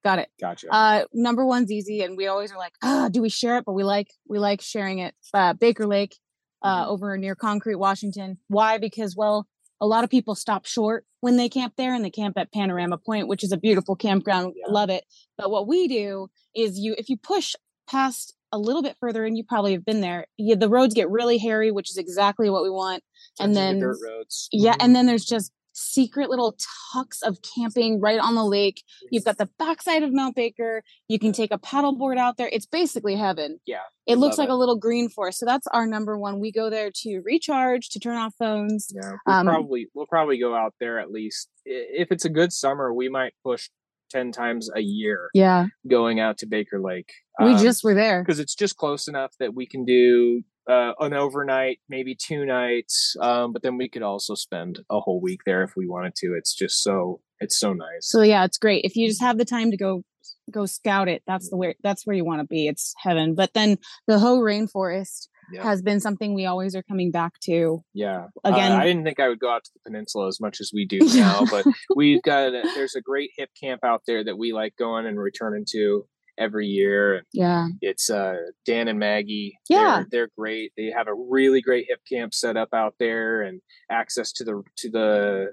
Got 0.04 0.20
it. 0.20 0.30
gotcha 0.40 0.68
Uh, 0.72 1.06
number 1.14 1.46
one's 1.48 1.72
easy, 1.72 2.02
and 2.02 2.16
we 2.16 2.28
always 2.28 2.52
are 2.52 2.60
like, 2.60 2.74
ah, 2.84 3.10
do 3.10 3.24
we 3.24 3.30
share 3.30 3.58
it? 3.58 3.66
But 3.66 3.74
we 3.74 3.84
like 3.84 4.12
we 4.28 4.38
like 4.38 4.62
sharing 4.62 5.00
it. 5.00 5.16
Uh, 5.34 5.54
Baker 5.54 5.88
Lake, 5.88 6.16
uh, 6.62 6.86
Mhm. 6.86 6.90
over 6.90 7.18
near 7.18 7.34
Concrete, 7.36 7.76
Washington. 7.76 8.38
Why? 8.48 8.78
Because 8.78 9.16
well, 9.16 9.48
a 9.82 9.88
lot 9.88 10.04
of 10.04 10.12
people 10.12 10.36
stop 10.36 10.66
short 10.68 11.06
when 11.26 11.38
they 11.38 11.50
camp 11.50 11.74
there, 11.76 11.96
and 11.96 12.06
they 12.06 12.12
camp 12.12 12.38
at 12.38 12.54
Panorama 12.54 13.00
Point, 13.00 13.28
which 13.28 13.44
is 13.44 13.52
a 13.52 13.58
beautiful 13.58 13.96
campground. 13.96 14.54
Yeah. 14.56 14.72
Love 14.72 14.92
it. 14.92 15.04
But 15.40 15.50
what 15.50 15.68
we 15.68 15.88
do 15.88 16.28
is 16.56 16.78
you, 16.78 16.94
if 17.00 17.10
you 17.10 17.18
push 17.18 17.56
past 17.90 18.36
a 18.52 18.60
little 18.60 18.84
bit 18.84 18.96
further, 19.00 19.26
and 19.26 19.36
you 19.36 19.44
probably 19.44 19.72
have 19.72 19.84
been 19.84 20.02
there, 20.02 20.28
you, 20.38 20.56
the 20.56 20.70
roads 20.70 20.94
get 20.94 21.10
really 21.10 21.40
hairy, 21.40 21.72
which 21.72 21.90
is 21.90 21.98
exactly 21.98 22.48
what 22.52 22.62
we 22.62 22.70
want. 22.70 23.02
Turns 23.40 23.58
into 23.58 23.60
then- 23.60 23.80
dirt 23.80 23.98
roads 24.06 24.50
Yeah, 24.52 24.74
Mhm. 24.74 24.78
and 24.82 24.96
then 24.96 25.08
there's 25.08 25.26
just 25.26 25.52
secret 25.78 26.30
little 26.30 26.56
tucks 26.94 27.22
of 27.22 27.38
camping 27.42 28.00
right 28.00 28.20
on 28.20 28.34
the 28.36 28.44
lake. 28.46 28.82
You've 29.12 29.26
got 29.26 29.38
the 29.38 29.50
backside 29.60 30.04
of 30.04 30.14
Mount 30.14 30.36
Baker. 30.36 30.82
You 31.10 31.20
can 31.20 31.34
take 31.34 31.52
a 31.52 31.58
paddleboard 31.60 32.18
out 32.18 32.38
there. 32.38 32.50
It's 32.52 32.66
basically 32.66 33.16
heaven. 33.16 33.60
Yeah, 33.66 33.80
It 34.08 34.18
looks 34.18 34.38
like 34.38 34.50
a 34.50 34.54
little 34.56 34.78
green 34.78 35.10
forest. 35.10 35.40
So 35.40 35.46
that's 35.46 35.68
our 35.68 35.86
number 35.86 36.18
one. 36.18 36.40
We 36.40 36.52
go 36.52 36.70
there 36.70 36.92
to 37.04 37.22
recharge, 37.26 37.90
to 37.90 38.00
turn 38.00 38.16
off 38.16 38.34
phones. 38.40 38.92
Yeah, 38.96 39.16
we'll 39.28 39.36
Um, 39.36 39.46
probably 39.46 39.88
we'll 39.94 40.08
probably 40.08 40.40
go 40.40 40.56
out 40.56 40.74
there 40.80 40.98
at 41.00 41.12
least 41.12 41.50
if 41.66 42.12
it's 42.12 42.26
a 42.26 42.30
good 42.30 42.54
summer. 42.54 42.94
We 42.94 43.10
might 43.10 43.34
push 43.44 43.70
ten 44.10 44.32
times 44.32 44.70
a 44.74 44.82
year 44.82 45.30
Yeah. 45.34 45.66
going 45.88 46.20
out 46.22 46.38
to 46.38 46.46
Baker 46.46 46.80
Lake. 46.80 47.12
We 47.44 47.56
just 47.58 47.84
were 47.84 47.94
there. 47.96 48.24
because 48.24 48.40
it's 48.40 48.56
just 48.56 48.78
close 48.78 49.08
enough 49.10 49.34
that 49.40 49.54
we 49.54 49.66
can 49.66 49.84
do 49.84 50.44
uh, 50.70 50.94
an 51.00 51.14
overnight, 51.14 51.80
maybe 51.90 52.16
two 52.16 52.46
nights. 52.46 53.16
Um, 53.20 53.54
but 53.54 53.62
then 53.64 53.78
we 53.78 53.90
could 53.90 54.02
also 54.04 54.36
spend 54.36 54.80
a 54.90 55.00
whole 55.00 55.22
week 55.22 55.42
there 55.46 55.64
if 55.64 55.74
we 55.76 55.88
wanted 55.88 56.16
to. 56.18 56.34
It's 56.38 56.54
just 56.54 56.82
so 56.84 57.22
it's 57.40 57.58
so 57.60 57.74
nice. 57.74 58.02
So 58.10 58.22
yeah, 58.22 58.46
it's 58.46 58.58
great. 58.58 58.86
If 58.86 58.96
you 58.96 59.08
just 59.08 59.22
have 59.22 59.38
the 59.38 59.46
time 59.46 59.72
to 59.72 59.78
go 59.78 60.04
go 60.52 60.66
scout 60.66 61.08
it, 61.08 61.22
that's 61.28 61.50
the 61.50 61.58
where 61.58 61.76
that's 61.84 62.06
where 62.06 62.16
you 62.16 62.26
want 62.26 62.42
to 62.42 62.48
be. 62.48 62.68
It's 62.68 62.94
heaven. 62.98 63.36
But 63.36 63.54
then 63.54 63.78
the 64.08 64.20
Hoh 64.20 64.40
Rainforest 64.40 65.28
Yeah. 65.54 65.64
has 65.64 65.82
been 65.84 66.00
something 66.00 66.34
we 66.34 66.46
always 66.48 66.76
are 66.76 66.84
coming 66.84 67.12
back 67.12 67.34
to. 67.44 67.84
Yeah. 67.94 68.28
Again- 68.44 68.72
Uh, 68.72 68.78
I 68.78 68.86
didn't 68.86 69.04
think 69.04 69.20
I 69.20 69.28
would 69.30 69.40
go 69.40 69.52
out 69.52 69.64
to 69.64 69.72
the 69.76 69.80
peninsula 69.90 70.28
as 70.28 70.40
much 70.40 70.60
as 70.62 70.72
we 70.74 70.86
do 70.88 70.98
now, 71.16 71.46
but 71.52 71.66
we've 71.96 72.22
got 72.24 72.48
a, 72.48 72.64
there's 72.76 72.96
a 72.96 73.02
great 73.02 73.30
hip 73.38 73.50
camp 73.62 73.84
out 73.84 74.02
there 74.08 74.24
that 74.24 74.38
we 74.40 74.54
like 74.54 74.76
going 74.78 75.06
and 75.06 75.20
returning 75.20 75.66
to 75.72 76.08
every 76.38 76.68
year. 76.68 77.24
Yeah. 77.34 77.68
It's 77.82 78.10
uh 78.10 78.36
Dan 78.66 78.88
and 78.88 79.00
Maggie. 79.00 79.58
Yeah. 79.70 79.98
They're, 79.98 80.08
they're 80.12 80.30
great. 80.38 80.72
They 80.78 80.92
have 80.96 81.08
a 81.08 81.14
really 81.14 81.62
great 81.62 81.86
hip 81.90 82.00
camp 82.12 82.34
set 82.34 82.58
up 82.58 82.70
out 82.74 82.96
there 83.00 83.42
and 83.42 83.62
access 83.90 84.32
to 84.34 84.44
the 84.44 84.64
to 84.78 84.90
the 84.92 85.46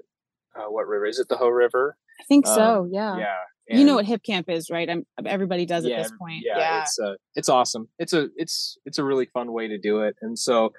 uh, 0.57 0.67
what 0.71 0.87
river 0.87 1.07
is 1.07 1.19
it? 1.19 1.29
The 1.29 1.37
Hoh 1.37 1.49
River. 1.49 1.97
I 2.21 2.25
think 2.25 2.47
Um, 2.47 2.55
so. 2.55 2.89
Yeah. 2.91 3.17
Yeah. 3.19 3.35
You 3.79 3.85
know 3.87 3.95
what 3.95 4.05
Hipcamp 4.05 4.51
is, 4.51 4.69
right? 4.71 4.91
I'm 4.91 5.07
everybody 5.25 5.65
does 5.65 5.87
yeah, 5.87 5.97
at 5.97 6.03
this 6.03 6.13
point. 6.19 6.43
Yeah, 6.45 6.59
Yeah. 6.59 6.83
it's 6.83 6.99
uh, 6.99 7.15
it's 7.37 7.49
awesome. 7.49 7.89
It's 7.99 8.13
a 8.13 8.29
it's 8.37 8.77
it's 8.85 8.99
a 8.99 9.05
really 9.05 9.27
fun 9.27 9.53
way 9.53 9.69
to 9.69 9.79
do 9.79 10.01
it, 10.03 10.15
and 10.21 10.39
so 10.39 10.73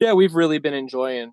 yeah, 0.00 0.14
we've 0.14 0.34
really 0.34 0.58
been 0.58 0.72
enjoying 0.72 1.32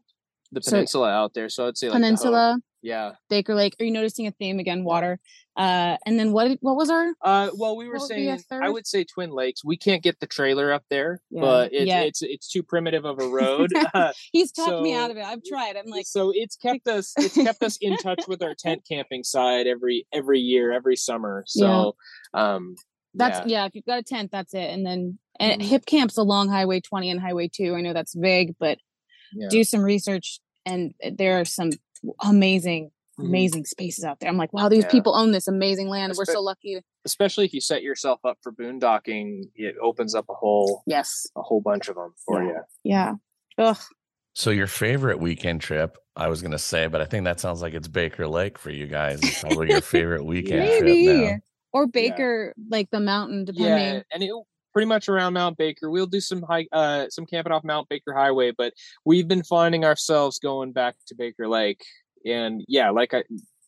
the 0.52 0.62
So- 0.62 0.72
peninsula 0.72 1.10
out 1.10 1.36
there. 1.36 1.48
So 1.48 1.68
I'd 1.68 1.78
say 1.78 1.88
like 1.88 1.94
Peninsula, 1.96 2.58
yeah. 2.82 3.12
Baker 3.30 3.56
Lake. 3.56 3.76
Are 3.80 3.86
you 3.86 3.92
noticing 3.92 4.28
a 4.28 4.32
theme 4.32 4.60
again? 4.60 4.84
Water. 4.84 5.20
Uh, 5.58 5.98
and 6.06 6.18
then 6.18 6.32
what? 6.32 6.58
What 6.62 6.76
was 6.78 6.90
our? 6.90 7.14
Uh, 7.22 7.50
well, 7.56 7.76
we 7.76 7.88
were 7.88 7.96
What 7.96 8.10
would 8.10 8.16
be 8.16 8.28
a 8.30 8.40
saying 8.40 8.62
I 8.64 8.70
would 8.70 8.88
say 8.88 9.04
Twin 9.04 9.32
Lakes. 9.32 9.64
We 9.64 9.76
can't 9.76 10.02
get 10.02 10.20
the 10.20 10.28
trailer 10.28 10.72
up 10.72 10.84
there, 10.90 11.22
Yeah, 11.30 11.42
but 11.42 11.74
it, 11.74 11.88
yet. 11.88 12.06
it's 12.08 12.22
it's 12.22 12.50
too 12.50 12.64
primitive 12.64 13.04
of 13.06 13.20
a 13.20 13.28
road. 13.28 13.70
Uh, 13.94 14.14
He's 14.32 14.52
talked 14.52 14.82
me 14.82 14.94
out 14.96 15.12
of 15.12 15.18
it. 15.18 15.24
I've 15.24 15.44
tried. 15.44 15.76
I'm 15.76 15.88
like, 15.90 16.06
so 16.06 16.32
it's 16.34 16.56
kept 16.56 16.88
us 16.88 17.14
it's 17.18 17.36
kept 17.44 17.62
us 17.62 17.78
in 17.82 17.98
touch 17.98 18.24
with 18.28 18.42
our 18.42 18.56
tent 18.56 18.84
camping 18.88 19.24
side 19.24 19.68
every 19.68 20.08
every 20.14 20.40
year, 20.40 20.72
every 20.72 20.96
summer. 20.96 21.44
So 21.48 21.96
um, 22.34 22.76
that's 23.14 23.40
yeah. 23.40 23.62
yeah. 23.62 23.66
If 23.66 23.76
you've 23.76 23.86
got 23.86 24.00
a 24.00 24.04
tent, 24.04 24.30
that's 24.32 24.54
it. 24.54 24.70
And 24.70 24.86
then 24.86 25.20
and 25.40 25.62
Mhm. 25.62 25.68
Hipcamp's 25.70 26.18
along 26.18 26.50
Highway 26.50 26.80
20 26.82 27.10
and 27.12 27.20
Highway 27.20 27.50
2. 27.54 27.76
I 27.76 27.82
know 27.82 27.94
that's 27.94 28.14
vague, 28.16 28.56
but 28.60 28.78
yeah. 29.34 29.48
do 29.50 29.64
some 29.64 29.82
research 29.82 30.40
and 30.66 30.94
there 31.18 31.40
are 31.40 31.46
some 31.46 31.72
amazing 32.24 32.92
Mhm. 33.20 33.26
amazing 33.28 33.66
spaces 33.66 34.06
out 34.06 34.20
there 34.22 34.30
i'm 34.30 34.38
like 34.38 34.54
wow 34.54 34.70
these 34.70 34.84
Yeah. 34.86 34.92
people 34.92 35.14
own 35.16 35.32
this 35.32 35.48
amazing 35.48 35.90
land 35.90 36.14
we're 36.18 36.24
so 36.26 36.42
lucky 36.42 36.82
especially 37.04 37.44
if 37.46 37.54
you 37.54 37.60
set 37.60 37.82
yourself 37.84 38.20
up 38.24 38.38
for 38.42 38.52
boondocking, 38.54 39.50
it 39.56 39.76
opens 39.82 40.16
up 40.16 40.26
a 40.30 40.34
whole 40.34 40.84
yes 40.88 41.28
a 41.36 41.42
whole 41.42 41.60
bunch 41.62 41.90
of 41.90 41.96
them 41.96 42.14
for 42.26 42.42
Yeah. 42.44 42.50
you. 42.50 42.62
yeah 42.84 43.14
Ugh. 43.58 43.78
So 44.36 44.52
your 44.52 44.68
favorite 44.68 45.20
weekend 45.20 45.60
trip, 45.60 45.98
I 46.16 46.30
was 46.30 46.42
gonna 46.42 46.58
say, 46.60 46.88
but 46.88 47.02
I 47.02 47.06
think 47.06 47.26
that 47.26 47.42
sounds 47.42 47.62
like 47.62 47.74
it's 47.74 47.90
Baker 47.90 48.26
Lake 48.26 48.58
for 48.58 48.70
you 48.70 48.88
guys. 48.88 49.20
It's 49.22 49.42
probably 49.42 49.70
your 49.72 49.82
favorite 49.82 50.24
weekend 50.34 50.60
maybe 50.62 51.06
trip 51.08 51.22
now. 51.32 51.38
or 51.74 51.88
baker 51.88 52.54
like 52.70 52.90
the 52.90 53.02
mountain 53.02 53.44
depending 53.44 53.96
Yeah, 53.96 54.02
and 54.14 54.24
it 54.24 54.32
pretty 54.80 54.88
much 54.88 55.10
around 55.10 55.34
Mount 55.34 55.58
Baker. 55.58 55.90
We'll 55.92 56.06
do 56.06 56.22
some 56.22 56.42
high, 56.42 56.66
uh, 56.72 57.08
some 57.10 57.26
camping 57.26 57.52
off 57.52 57.66
Mount 57.66 57.90
Baker 57.90 58.14
Highway, 58.14 58.54
but 58.58 58.74
we've 59.04 59.28
been 59.28 59.44
finding 59.44 59.84
ourselves 59.84 60.40
going 60.40 60.72
back 60.72 60.96
to 61.08 61.16
Baker 61.16 61.50
Lake, 61.50 61.84
and 62.26 62.64
yeah, 62.70 62.92
like 62.92 63.14
I, 63.14 63.24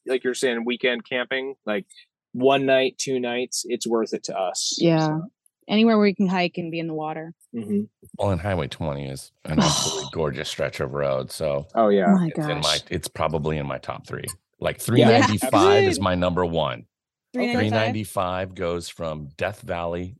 like 0.08 0.24
you're 0.24 0.34
saying, 0.34 0.64
weekend 0.66 1.04
camping, 1.04 1.56
like 1.66 1.86
one 2.32 2.66
night, 2.66 2.98
two 2.98 3.20
nights, 3.20 3.66
it's 3.68 3.86
worth 3.86 4.14
it 4.14 4.24
to 4.26 4.38
us. 4.38 4.78
yeah 4.80 5.20
anywhere 5.68 5.98
where 5.98 6.08
you 6.08 6.16
can 6.16 6.28
hike 6.28 6.58
and 6.58 6.72
be 6.72 6.80
in 6.80 6.88
the 6.88 6.94
water 6.94 7.34
Mhm. 7.56 7.88
Well, 8.18 8.32
and 8.32 8.42
Highway 8.42 8.68
20 8.68 9.08
is 9.08 9.32
an 9.46 9.60
absolutely 9.62 10.10
gorgeous 10.14 10.50
stretch 10.50 10.80
of 10.80 10.94
road. 10.94 11.32
So 11.32 11.68
Oh 11.76 11.86
oh 11.86 11.90
yeah. 11.90 12.08
my 12.08 12.28
it's 12.36 12.48
in 12.48 12.60
my 12.62 12.78
it's 12.90 13.08
probably 13.10 13.58
in 13.58 13.68
my 13.68 13.78
top 13.78 14.08
three. 14.08 14.24
Like 14.60 14.78
Yeah, 14.80 15.22
395 15.26 15.84
is 15.84 16.00
my 16.00 16.16
number 16.16 16.46
one. 16.46 16.86
395 17.34 17.70
395 17.72 18.56
goes 18.56 18.90
from 18.90 19.30
Death 19.38 19.62
Valley 19.62 20.16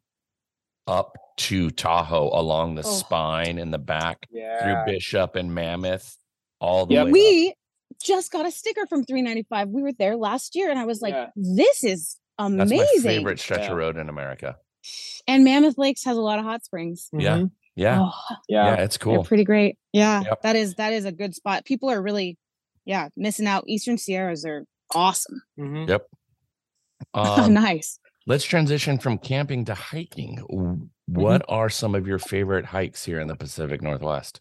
up 0.88 1.16
to 1.38 1.70
Tahoe 1.72 2.30
along 2.34 2.76
the 2.76 2.84
Oh. 2.86 2.92
spine 2.92 3.58
in 3.58 3.72
the 3.72 3.78
back 3.80 4.28
Yeah. 4.32 4.62
through 4.86 4.94
Bishop 4.94 5.36
and 5.36 5.54
Mammoth, 5.54 6.18
all 6.60 6.86
the 6.86 6.96
Yep. 6.96 7.06
way. 7.06 7.10
up. 7.10 7.14
we 7.14 7.54
just 8.04 8.32
got 8.32 8.46
a 8.46 8.52
sticker 8.52 8.86
from 8.88 9.04
395 9.04 9.70
we 9.70 9.82
were 9.84 9.92
there 9.94 10.16
last 10.16 10.56
year 10.56 10.70
and 10.72 10.80
i 10.80 10.86
was 10.86 11.02
like 11.02 11.14
Yeah. 11.14 11.30
this 11.36 11.84
is 11.84 12.18
amazing." 12.40 12.58
That's 12.58 12.72
amazing 12.72 13.04
my 13.04 13.16
favorite 13.18 13.40
stretch 13.40 13.60
Yeah. 13.62 13.72
of 13.72 13.78
road 13.78 13.98
in 13.98 14.10
America. 14.10 14.58
and 15.28 15.44
mammoth 15.44 15.78
lakes 15.78 16.04
has 16.06 16.18
a 16.18 16.22
lot 16.22 16.40
of 16.40 16.46
hot 16.46 16.64
springs 16.66 17.10
Yeah. 17.14 17.38
Mhm. 17.38 17.52
Yeah, 17.76 18.00
oh, 18.02 18.36
Yeah. 18.50 18.66
yeah, 18.76 18.84
it's 18.84 18.98
they're 18.98 19.16
cool. 19.16 19.24
pretty 19.24 19.44
great 19.44 19.78
yeah 19.94 20.24
Yep. 20.24 20.42
that 20.42 20.56
is 20.56 20.76
that 20.76 20.94
is 20.94 21.06
a 21.06 21.12
good 21.12 21.36
spot 21.36 21.64
people 21.66 21.90
are 21.92 22.02
really 22.02 22.38
yeah 22.86 23.10
missing 23.16 23.46
out 23.48 23.64
eastern 23.68 23.98
sierras 24.00 24.44
are 24.46 24.66
awesome 24.96 25.42
Mhm. 25.60 25.88
Yep. 25.88 26.08
Um, 27.14 27.54
nice 27.54 28.00
let's 28.28 28.44
transition 28.46 28.98
from 28.98 29.18
camping 29.18 29.66
to 29.66 29.74
hiking. 29.74 30.36
W- 30.50 30.88
Mm-hmm. 31.10 31.22
What 31.24 31.44
are 31.50 31.70
some 31.70 31.94
of 31.94 32.08
your 32.08 32.20
favorite 32.20 32.64
hikes 32.64 33.04
here 33.04 33.20
in 33.20 33.28
the 33.28 33.36
Pacific 33.36 33.82
Northwest? 33.82 34.40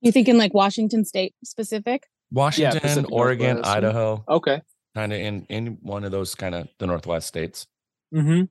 you 0.00 0.10
thinking 0.12 0.38
like 0.38 0.54
washington 0.54 1.04
state 1.04 1.34
specific 1.44 2.04
Washington, 2.30 2.80
Pacific 2.80 3.12
Oregon, 3.12 3.56
Northwest. 3.56 3.76
Idaho, 3.76 4.24
Okay. 4.26 4.62
kind 4.94 5.12
of 5.12 5.18
in 5.20 5.44
in 5.50 5.76
one 5.82 6.04
of 6.04 6.10
those 6.12 6.34
kind 6.34 6.54
of 6.54 6.68
the 6.78 6.86
Northwest 6.86 7.26
states. 7.28 7.66
Mm-hmm. 8.14 8.44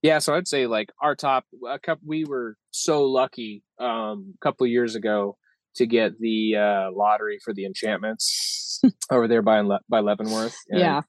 Yeah, 0.00 0.20
so 0.20 0.34
I'd 0.34 0.48
say 0.48 0.66
like 0.66 0.88
our 1.02 1.14
top. 1.14 1.44
A 1.68 1.78
couple, 1.78 2.04
we 2.08 2.24
were 2.24 2.56
so 2.70 3.04
lucky 3.04 3.62
um, 3.78 4.32
a 4.34 4.38
couple 4.42 4.64
of 4.64 4.70
years 4.70 4.94
ago 4.94 5.36
to 5.74 5.84
get 5.86 6.18
the 6.18 6.56
uh, 6.56 6.90
lottery 6.96 7.40
for 7.44 7.52
the 7.52 7.66
enchantments 7.66 8.80
over 9.10 9.28
there 9.28 9.42
by 9.42 9.60
Le- 9.60 9.80
by 9.90 10.00
Leavenworth. 10.00 10.56
and 10.70 10.80
yeah 10.80 11.02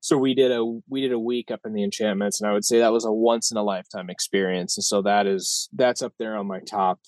So 0.00 0.16
we 0.18 0.34
did 0.34 0.52
a 0.52 0.64
we 0.88 1.00
did 1.00 1.12
a 1.12 1.18
week 1.18 1.50
up 1.50 1.60
in 1.64 1.72
the 1.72 1.82
enchantments, 1.82 2.40
and 2.40 2.48
I 2.48 2.52
would 2.52 2.64
say 2.64 2.78
that 2.78 2.92
was 2.92 3.04
a 3.04 3.12
once 3.12 3.50
in 3.50 3.56
a 3.56 3.62
lifetime 3.62 4.08
experience. 4.10 4.76
And 4.76 4.84
so 4.84 5.02
that 5.02 5.26
is 5.26 5.68
that's 5.72 6.02
up 6.02 6.12
there 6.18 6.36
on 6.36 6.46
my 6.46 6.60
top 6.60 7.00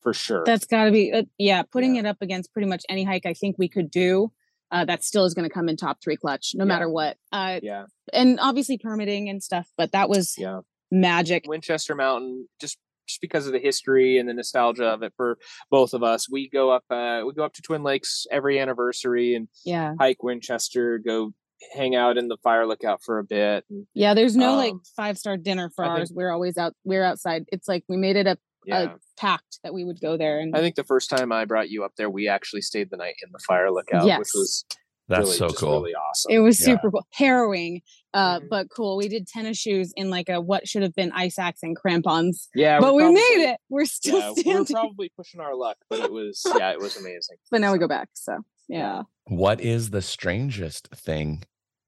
for 0.00 0.14
sure. 0.14 0.44
that's 0.46 0.64
got 0.64 0.84
to 0.84 0.92
be 0.92 1.12
uh, 1.12 1.24
yeah 1.38 1.62
putting 1.62 1.96
Yeah. 1.96 2.02
it 2.02 2.06
up 2.06 2.18
against 2.20 2.52
pretty 2.52 2.68
much 2.68 2.84
any 2.88 3.02
hike 3.02 3.26
i 3.26 3.34
think 3.34 3.56
we 3.58 3.68
could 3.68 3.90
do 3.90 4.30
uh, 4.70 4.84
that 4.84 5.02
still 5.02 5.24
is 5.24 5.34
going 5.34 5.46
to 5.48 5.52
come 5.52 5.68
in 5.68 5.76
top 5.76 5.98
three 6.02 6.16
clutch 6.16 6.52
no 6.54 6.64
Yeah. 6.64 6.68
matter 6.68 6.88
what 6.88 7.16
uh, 7.32 7.58
yeah, 7.64 7.86
and 8.12 8.38
obviously 8.40 8.78
permitting 8.78 9.28
and 9.28 9.42
stuff 9.42 9.68
but 9.76 9.90
that 9.90 10.08
was 10.08 10.36
yeah. 10.38 10.60
magic 10.92 11.46
Winchester 11.48 11.96
Mountain, 11.96 12.48
just 12.60 12.78
just 13.08 13.20
because 13.20 13.46
of 13.48 13.52
the 13.54 13.58
history 13.58 14.18
and 14.18 14.28
the 14.28 14.34
nostalgia 14.34 14.84
of 14.84 15.02
it 15.02 15.12
for 15.16 15.36
both 15.70 15.94
of 15.94 16.02
us. 16.04 16.30
We 16.30 16.48
go 16.48 16.70
up 16.70 16.84
uh, 16.90 17.22
we 17.26 17.32
go 17.32 17.42
up 17.44 17.54
to 17.54 17.62
Twin 17.62 17.82
Lakes 17.82 18.24
every 18.30 18.60
anniversary 18.60 19.34
and 19.34 19.48
yeah 19.64 19.94
hike 19.98 20.22
Winchester, 20.22 20.98
go 20.98 21.32
hang 21.74 21.94
out 21.94 22.16
in 22.16 22.28
the 22.28 22.36
fire 22.38 22.66
lookout 22.66 23.02
for 23.02 23.18
a 23.18 23.24
bit. 23.24 23.64
And, 23.70 23.86
yeah 23.94 24.14
there's 24.14 24.36
no 24.36 24.54
like 24.56 24.72
Um, 24.72 24.82
five 24.96 25.18
star 25.18 25.36
dinner 25.36 25.70
for 25.74 25.84
I 25.84 25.96
think- 25.96 26.10
we're 26.16 26.30
always 26.32 26.56
out 26.56 26.74
we're 26.84 27.04
outside 27.04 27.44
it's 27.52 27.68
like 27.68 27.84
we 27.88 27.96
made 27.96 28.16
it 28.16 28.26
a, 28.26 28.38
yeah. 28.64 28.82
a 28.82 28.90
pact 29.16 29.58
that 29.62 29.74
we 29.74 29.84
would 29.84 30.00
go 30.00 30.16
there 30.16 30.38
and 30.38 30.54
I 30.56 30.60
think 30.60 30.76
the 30.76 30.84
first 30.84 31.10
time 31.10 31.32
I 31.32 31.44
brought 31.44 31.70
you 31.70 31.84
up 31.84 31.92
there, 31.96 32.10
we 32.10 32.28
actually 32.28 32.62
stayed 32.62 32.90
the 32.90 32.96
night 32.96 33.16
in 33.22 33.30
the 33.32 33.38
fire 33.46 33.70
lookout, 33.70 34.04
which 34.04 34.28
was 34.34 34.64
That's 35.08 35.24
really, 35.26 35.36
so 35.38 35.48
cool. 35.50 35.72
really 35.80 35.94
awesome. 35.94 36.32
it 36.32 36.38
was 36.40 36.60
Yeah. 36.60 36.66
super 36.76 36.90
cool 36.90 37.06
harrowing 37.12 37.82
uh 38.14 38.40
Mhm. 38.40 38.48
but 38.48 38.68
cool 38.70 38.96
we 38.96 39.08
did 39.08 39.26
tennis 39.26 39.58
shoes 39.58 39.92
in 39.96 40.10
like 40.10 40.28
a 40.28 40.40
what 40.40 40.66
should 40.68 40.82
have 40.82 40.94
been 40.94 41.12
ice 41.12 41.38
axe 41.38 41.62
and 41.62 41.76
crampons 41.76 42.48
yeah, 42.54 42.80
but 42.80 42.94
we 42.94 43.02
we're 43.02 43.12
made 43.12 43.50
it 43.52 43.60
we're 43.68 43.84
still 43.84 44.34
Yeah, 44.36 44.54
We're 44.58 44.64
probably 44.64 45.10
pushing 45.16 45.40
our 45.40 45.54
luck, 45.54 45.76
but 45.90 46.00
it 46.00 46.12
was 46.12 46.42
yeah, 46.58 46.70
it 46.72 46.80
was 46.80 46.96
amazing. 46.96 47.36
but 47.50 47.60
now 47.60 47.72
we 47.72 47.78
go 47.78 47.88
back 47.88 48.08
so 48.14 48.38
yeah 48.68 49.02
What 49.24 49.60
is 49.60 49.90
the 49.90 50.02
strangest 50.02 50.88
thing 50.94 51.42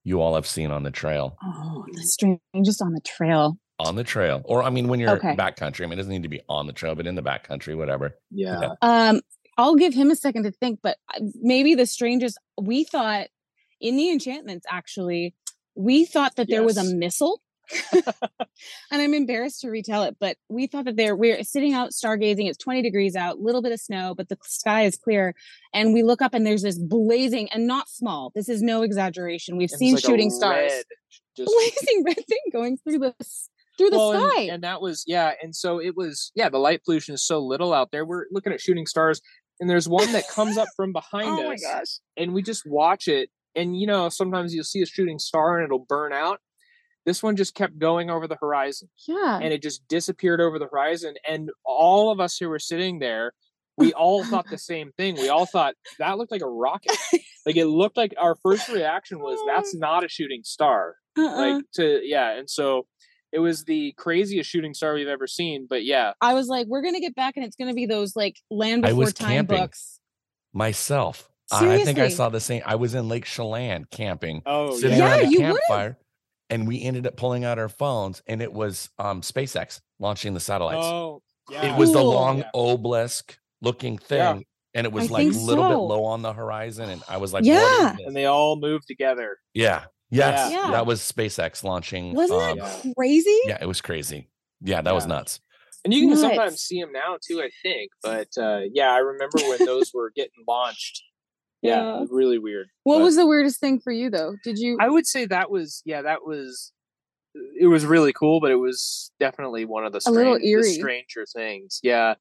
you 0.04 0.20
all 0.20 0.34
have 0.34 0.46
seen 0.46 0.70
on 0.70 0.82
the 0.82 0.90
trail? 0.90 1.36
oh 1.42 1.84
the 1.92 2.02
strangest 2.02 2.80
on 2.82 2.92
the 2.92 3.00
trail 3.00 3.58
On 3.78 3.96
the 3.96 4.04
trail, 4.04 4.42
or 4.44 4.62
I 4.62 4.68
mean, 4.68 4.88
when 4.88 5.00
you're 5.00 5.16
Okay. 5.16 5.34
backcountry, 5.36 5.84
I 5.84 5.86
mean, 5.86 5.94
it 5.94 5.96
doesn't 6.02 6.12
need 6.12 6.22
to 6.24 6.28
be 6.28 6.42
on 6.50 6.66
the 6.66 6.72
trail, 6.74 6.94
but 6.94 7.06
in 7.06 7.14
the 7.14 7.22
backcountry, 7.22 7.74
whatever. 7.74 8.18
Yeah, 8.30 8.60
Yeah. 8.60 8.72
Um, 8.82 9.22
I'll 9.60 9.76
give 9.76 9.94
him 9.94 10.10
a 10.10 10.16
second 10.16 10.44
to 10.44 10.50
think, 10.50 10.80
but 10.82 10.96
uh, 11.14 11.20
maybe 11.40 11.74
the 11.74 11.86
strangest 11.86 12.38
we 12.60 12.84
thought 12.84 13.28
in 13.80 13.96
the 13.96 14.10
enchantments 14.10 14.66
actually, 14.70 15.34
we 15.74 16.04
thought 16.04 16.36
that 16.36 16.48
there 16.48 16.62
was 16.62 16.76
a 16.76 16.84
missile. 16.84 17.42
and 17.92 18.02
I'm 18.90 19.14
embarrassed 19.14 19.60
to 19.60 19.68
retell 19.70 20.02
it, 20.02 20.16
but 20.18 20.36
we 20.48 20.66
thought 20.66 20.86
that 20.86 20.96
there 20.96 21.14
we're 21.14 21.44
sitting 21.44 21.72
out 21.72 21.90
stargazing. 21.90 22.48
It's 22.48 22.58
20 22.58 22.82
degrees 22.82 23.14
out, 23.14 23.38
little 23.38 23.62
bit 23.62 23.70
of 23.72 23.78
snow, 23.80 24.14
but 24.16 24.28
the 24.28 24.38
sky 24.42 24.82
is 24.82 24.96
clear. 24.96 25.34
And 25.72 25.92
we 25.94 26.02
look 26.02 26.20
up 26.20 26.34
and 26.34 26.44
there's 26.44 26.62
this 26.62 26.78
blazing 26.78 27.48
and 27.52 27.66
not 27.66 27.88
small. 27.88 28.32
This 28.34 28.48
is 28.48 28.62
no 28.62 28.82
exaggeration. 28.82 29.56
We've 29.56 29.66
it's 29.66 29.76
seen 29.76 29.94
like 29.94 30.04
shooting 30.04 30.30
stars, 30.30 30.72
red, 30.72 30.84
just 31.36 31.52
blazing 31.54 32.04
red 32.04 32.26
thing 32.26 32.40
going 32.52 32.78
through 32.78 32.98
the 32.98 33.14
through 33.78 33.90
the 33.90 33.96
Well, 33.96 34.12
and- 34.12 34.30
sky. 34.32 34.40
And, 34.42 34.64
that 34.64 34.80
was 34.82 35.04
yeah, 35.06 35.32
and 35.42 35.54
so 35.54 35.80
it 35.80 35.96
was 35.96 36.32
yeah. 36.34 36.48
The 36.48 36.58
light 36.58 36.84
pollution 36.84 37.14
is 37.14 37.24
so 37.24 37.38
little 37.40 37.72
out 37.72 37.90
there. 37.92 38.04
We're 38.04 38.26
looking 38.30 38.52
at 38.52 38.60
shooting 38.60 38.86
stars, 38.86 39.20
and 39.60 39.68
there's 39.68 39.88
one 39.88 40.12
that 40.12 40.28
comes 40.34 40.56
up 40.56 40.68
from 40.76 40.92
behind 40.92 41.28
oh 41.28 41.48
my 41.48 41.54
us, 41.54 41.62
gosh! 41.62 41.98
and 42.16 42.32
we 42.32 42.42
just 42.42 42.64
watch 42.66 43.08
it. 43.08 43.30
And 43.54 43.78
you 43.78 43.86
know, 43.86 44.08
sometimes 44.08 44.54
you'll 44.54 44.64
see 44.64 44.82
a 44.82 44.86
shooting 44.86 45.18
star 45.18 45.58
and 45.58 45.64
it'll 45.64 45.86
burn 45.88 46.12
out. 46.12 46.40
This 47.06 47.22
one 47.22 47.34
just 47.34 47.54
kept 47.54 47.78
going 47.78 48.10
over 48.10 48.28
the 48.28 48.36
horizon, 48.40 48.88
Yeah, 49.08 49.38
and 49.40 49.52
it 49.52 49.62
just 49.62 49.86
disappeared 49.88 50.40
over 50.40 50.58
the 50.58 50.68
horizon. 50.70 51.14
And 51.26 51.50
all 51.64 52.12
of 52.12 52.20
us 52.20 52.36
who 52.36 52.48
were 52.48 52.58
sitting 52.58 52.98
there, 52.98 53.32
we 53.76 53.92
all 53.94 54.22
thought 54.24 54.48
the 54.50 54.58
same 54.58 54.92
thing. 54.98 55.14
We 55.14 55.30
all 55.30 55.46
thought 55.46 55.74
that 55.98 56.18
looked 56.18 56.30
like 56.30 56.42
a 56.42 56.50
rocket. 56.50 56.96
like 57.46 57.56
it 57.56 57.66
looked 57.66 57.96
like 57.96 58.14
our 58.18 58.36
first 58.42 58.68
reaction 58.68 59.18
was 59.20 59.38
uh-uh. 59.40 59.56
that's 59.56 59.74
not 59.74 60.04
a 60.04 60.08
shooting 60.08 60.42
star 60.44 60.96
uh-uh. 61.18 61.36
like 61.36 61.64
to 61.74 62.00
yeah 62.04 62.36
and 62.38 62.48
so 62.48 62.86
it 63.32 63.38
was 63.38 63.64
the 63.64 63.92
craziest 63.96 64.48
shooting 64.50 64.74
star 64.74 64.94
we've 64.94 65.06
ever 65.08 65.26
seen 65.26 65.66
but 65.68 65.84
yeah 65.84 66.12
I 66.20 66.34
was 66.34 66.48
like, 66.48 66.66
we're 66.66 66.82
gonna 66.82 67.00
get 67.00 67.14
back, 67.14 67.36
and 67.36 67.44
it's 67.46 67.56
gonna 67.56 67.74
be 67.74 67.86
those 67.86 68.16
like 68.16 68.36
Land 68.50 68.84
I 68.84 68.88
Before 68.90 69.04
was 69.04 69.14
Time 69.14 69.46
books. 69.46 70.00
Myself. 70.52 71.28
I 71.52 71.74
I 71.74 71.84
think 71.84 71.98
I 71.98 72.08
saw 72.08 72.28
the 72.28 72.40
same. 72.40 72.62
I 72.64 72.76
was 72.76 72.94
in 72.94 73.08
Lake 73.08 73.24
Chelan 73.24 73.84
camping, 73.90 74.42
oh 74.46 74.76
sitting 74.76 74.98
yeah. 74.98 75.10
around 75.10 75.18
Yeah, 75.20 75.26
a 75.26 75.30
you 75.30 75.40
would've. 75.52 75.62
campfire, 75.68 75.98
and 76.48 76.66
we 76.68 76.82
ended 76.82 77.06
up 77.06 77.16
pulling 77.16 77.44
out 77.44 77.58
our 77.58 77.68
phones, 77.68 78.22
and 78.26 78.40
it 78.40 78.52
was 78.52 78.90
um, 78.98 79.20
SpaceX 79.22 79.80
launching 79.98 80.34
the 80.34 80.40
satellites. 80.40 80.84
oh 80.86 81.22
yeah 81.50 81.74
it 81.74 81.78
was 81.78 81.92
the 81.92 82.02
long 82.02 82.38
Yeah. 82.38 82.50
obelisk 82.54 83.36
looking 83.62 83.98
thing, 83.98 84.18
Yeah. 84.18 84.38
and 84.74 84.86
it 84.86 84.92
was 84.92 85.10
I 85.10 85.14
like 85.14 85.26
a 85.26 85.30
think 85.32 85.44
little 85.44 85.68
bit 85.68 85.74
low 85.76 86.04
on 86.04 86.22
the 86.22 86.32
horizon, 86.32 86.88
and 86.88 87.02
I 87.08 87.16
was 87.16 87.32
like, 87.32 87.44
Yeah. 87.44 87.54
what 87.62 87.90
is 87.92 87.96
this? 87.98 88.06
and 88.06 88.16
they 88.16 88.26
all 88.26 88.56
moved 88.56 88.86
together 88.86 89.38
yeah, 89.54 89.84
yes, 90.10 90.52
Yeah. 90.52 90.70
that 90.72 90.86
was 90.86 91.00
SpaceX 91.00 91.62
launching. 91.64 92.14
Wasn't 92.14 92.40
um, 92.40 92.58
that 92.58 92.94
crazy? 92.96 93.38
yeah, 93.46 93.58
it 93.60 93.66
was 93.66 93.80
crazy. 93.80 94.28
Yeah, 94.60 94.82
that 94.82 94.94
was 94.94 95.06
nuts. 95.06 95.40
and 95.84 95.94
you 95.94 96.00
can 96.02 96.10
Nuts. 96.10 96.20
sometimes 96.20 96.60
see 96.60 96.78
them 96.82 96.92
now 96.92 97.16
too 97.26 97.40
i 97.40 97.48
think 97.62 97.90
but 98.02 98.28
uh 98.38 98.60
yeah 98.74 98.92
i 98.92 98.98
remember 98.98 99.38
when 99.48 99.64
those 99.64 99.90
were 99.94 100.12
getting 100.14 100.44
launched 100.46 101.02
yeah, 101.62 102.00
Yeah. 102.00 102.04
really 102.10 102.38
weird 102.38 102.66
What 102.84 102.98
but 102.98 103.04
was 103.04 103.16
the 103.16 103.26
weirdest 103.26 103.60
thing 103.60 103.80
for 103.80 103.90
you 103.90 104.10
though? 104.10 104.34
Did 104.44 104.58
you? 104.58 104.76
i 104.78 104.90
would 104.90 105.06
say 105.06 105.24
that 105.24 105.50
was 105.50 105.80
yeah 105.86 106.02
that 106.02 106.18
was 106.26 106.72
it 107.58 107.66
was 107.68 107.86
really 107.86 108.12
cool 108.12 108.40
but 108.40 108.50
it 108.50 108.56
was 108.56 109.10
definitely 109.18 109.64
one 109.64 109.86
of 109.86 109.92
the, 109.94 110.02
A 110.06 110.10
little 110.10 110.34
strange- 110.34 110.42
the 110.42 110.50
eerie. 110.50 110.72
stranger 110.74 111.24
things 111.24 111.80
yeah 111.82 112.14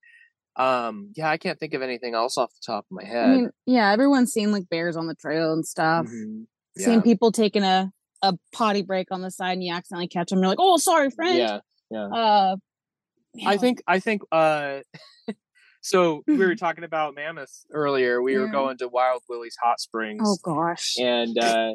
um 0.56 1.12
yeah 1.18 1.30
i 1.30 1.36
can't 1.38 1.60
think 1.60 1.74
of 1.74 1.82
anything 1.82 2.16
else 2.16 2.38
off 2.38 2.52
the 2.54 2.62
top 2.66 2.86
of 2.86 2.92
my 2.92 3.04
I 3.04 3.06
head 3.06 3.30
mean, 3.30 3.50
yeah, 3.66 3.92
everyone's 3.92 4.32
seen 4.32 4.54
like 4.54 4.70
bears 4.70 4.96
on 4.96 5.08
the 5.08 5.16
trail 5.16 5.52
and 5.52 5.66
stuff. 5.66 6.08
Mhm. 6.78 6.84
Seen 6.84 7.02
people 7.02 7.32
taking 7.32 7.64
a 7.64 7.92
a 8.22 8.38
potty 8.54 8.82
break 8.82 9.08
on 9.12 9.22
the 9.22 9.32
side 9.32 9.54
and 9.54 9.64
you 9.64 9.74
accidentally 9.74 10.08
catch 10.08 10.30
them. 10.30 10.40
You're 10.40 10.50
like, 10.50 10.58
oh, 10.60 10.78
sorry, 10.78 11.10
friend. 11.10 11.38
yeah 11.38 11.60
yeah 11.90 12.08
Uh, 12.08 12.56
I 13.46 13.58
think 13.58 13.82
I 13.88 14.00
think 14.00 14.22
uh 14.32 14.80
so 15.82 16.24
we 16.28 16.38
were 16.38 16.56
talking 16.56 16.84
about 16.84 17.16
Mammoth 17.16 17.64
earlier. 17.72 18.22
We 18.22 18.38
were 18.38 18.48
going 18.48 18.78
to 18.80 18.88
Wild 18.90 19.24
Willy's 19.30 19.56
hot 19.62 19.80
springs. 19.80 20.22
Oh 20.26 20.38
gosh. 20.44 20.96
And 21.00 21.38
uh 21.42 21.74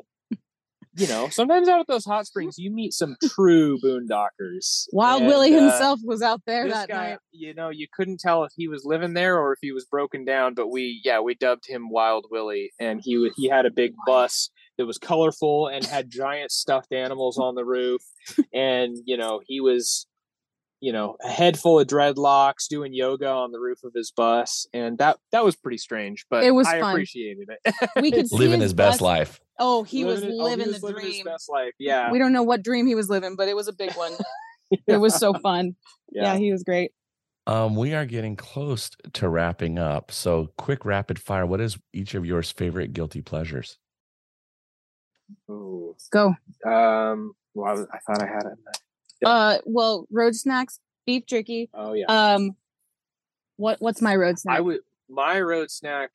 you 0.97 1.09
know, 1.09 1.29
sometimes 1.29 1.69
out 1.69 1.81
at 1.81 1.87
those 1.89 2.05
hot 2.05 2.27
springs 2.27 2.57
you 2.59 2.71
meet 2.71 2.93
some 2.93 3.17
true 3.35 3.79
boondockers. 3.83 4.87
Wild 4.93 5.23
And, 5.23 5.29
Willie 5.29 5.55
uh, 5.57 5.61
himself 5.63 6.01
was 6.05 6.23
out 6.23 6.43
there 6.47 6.69
that 6.69 6.89
guy, 6.89 7.11
night. 7.11 7.19
you 7.33 7.55
know, 7.55 7.71
you 7.71 7.87
couldn't 7.93 8.21
tell 8.21 8.45
if 8.45 8.53
he 8.57 8.69
was 8.69 8.85
living 8.85 9.15
there 9.15 9.39
or 9.39 9.53
if 9.55 9.59
he 9.63 9.73
was 9.73 9.87
broken 9.87 10.25
down, 10.25 10.55
but 10.55 10.69
we 10.69 11.01
yeah, 11.05 11.21
we 11.21 11.35
dubbed 11.35 11.67
him 11.67 11.89
Wild 11.91 12.27
Willie 12.31 12.73
and 12.79 13.01
he 13.03 13.31
he 13.37 13.49
had 13.49 13.65
a 13.67 13.71
big 13.71 13.95
bus 14.07 14.51
that 14.79 14.87
was 14.87 14.99
colorful 14.99 15.69
and 15.69 15.85
had 15.85 16.11
giant 16.11 16.51
stuffed 16.51 16.93
animals 16.93 17.39
on 17.39 17.55
the 17.55 17.65
roof 17.65 18.03
and 18.53 18.97
you 19.05 19.17
know, 19.17 19.41
he 19.47 19.61
was 19.61 20.07
you 20.81 20.93
know, 20.93 21.17
a 21.25 21.29
head 21.31 21.59
full 21.59 21.81
of 21.81 21.87
dreadlocks 21.87 22.69
doing 22.69 22.93
yoga 22.93 23.27
on 23.29 23.53
the 23.53 23.59
roof 23.59 23.79
of 23.85 23.93
his 23.95 24.11
bus 24.15 24.67
and 24.75 24.99
that 24.99 25.17
that 25.33 25.43
was 25.45 25.57
pretty 25.57 25.79
strange, 25.79 26.27
but 26.29 26.45
It 26.45 26.51
was 26.51 26.67
I 26.67 26.81
fun. 26.81 26.91
appreciated 26.93 27.49
it. 27.49 27.75
We 28.03 28.11
could 28.11 28.29
see 28.29 28.37
Living 28.37 28.61
his 28.61 28.75
best 28.75 28.99
bus- 28.99 29.01
life. 29.01 29.41
Oh, 29.59 29.85
he 29.85 30.05
was 30.05 30.23
it- 30.23 30.33
oh, 30.33 30.45
living 30.45 30.67
was 30.67 30.81
the 30.81 30.87
living 30.87 31.05
his 31.05 31.15
dream. 31.15 31.25
best 31.25 31.49
life. 31.51 31.73
Yeah. 31.79 32.11
We 32.13 32.19
don't 32.19 32.33
know 32.33 32.43
what 32.43 32.63
dream 32.63 32.87
he 32.87 32.95
was 32.95 33.09
living, 33.09 33.35
but 33.37 33.49
it 33.49 33.57
was 33.57 33.67
a 33.69 33.73
big 33.73 33.93
one. 33.95 34.13
It 34.87 34.97
was 34.99 35.15
so 35.15 35.33
fun. 35.43 35.77
Yeah, 36.13 36.37
he 36.37 36.53
was 36.53 36.65
great. 36.65 36.91
Um, 37.47 37.77
we 37.77 37.95
are 37.95 38.05
getting 38.07 38.37
close 38.37 38.91
to 39.15 39.29
wrapping 39.29 39.79
up. 39.79 40.11
So, 40.11 40.49
quick 40.59 40.85
rapid 40.85 41.19
fire. 41.19 41.45
What 41.47 41.61
is 41.61 41.79
each 41.93 42.15
of 42.15 42.25
yours 42.27 42.51
favorite 42.51 42.93
guilty 42.95 43.21
pleasures? 43.23 43.79
Ooh. 45.51 45.97
Go. 46.11 46.35
Um 46.65 47.35
well, 47.55 47.71
I, 47.71 47.73
was, 47.73 47.87
I 47.93 47.99
thought 47.99 48.23
I 48.23 48.27
had 48.27 48.47
it. 48.47 48.79
Uh, 49.25 49.59
well, 49.65 50.07
road 50.11 50.35
snacks, 50.35 50.81
beef 51.07 51.25
jerky. 51.27 51.71
Oh 51.73 51.93
yeah. 51.95 52.07
Um, 52.09 52.57
what 53.57 53.81
what's 53.81 54.03
my 54.03 54.17
road 54.17 54.39
snack? 54.39 54.57
I 54.57 54.61
would 54.61 54.81
my 55.09 55.41
road 55.41 55.71
snack. 55.71 56.11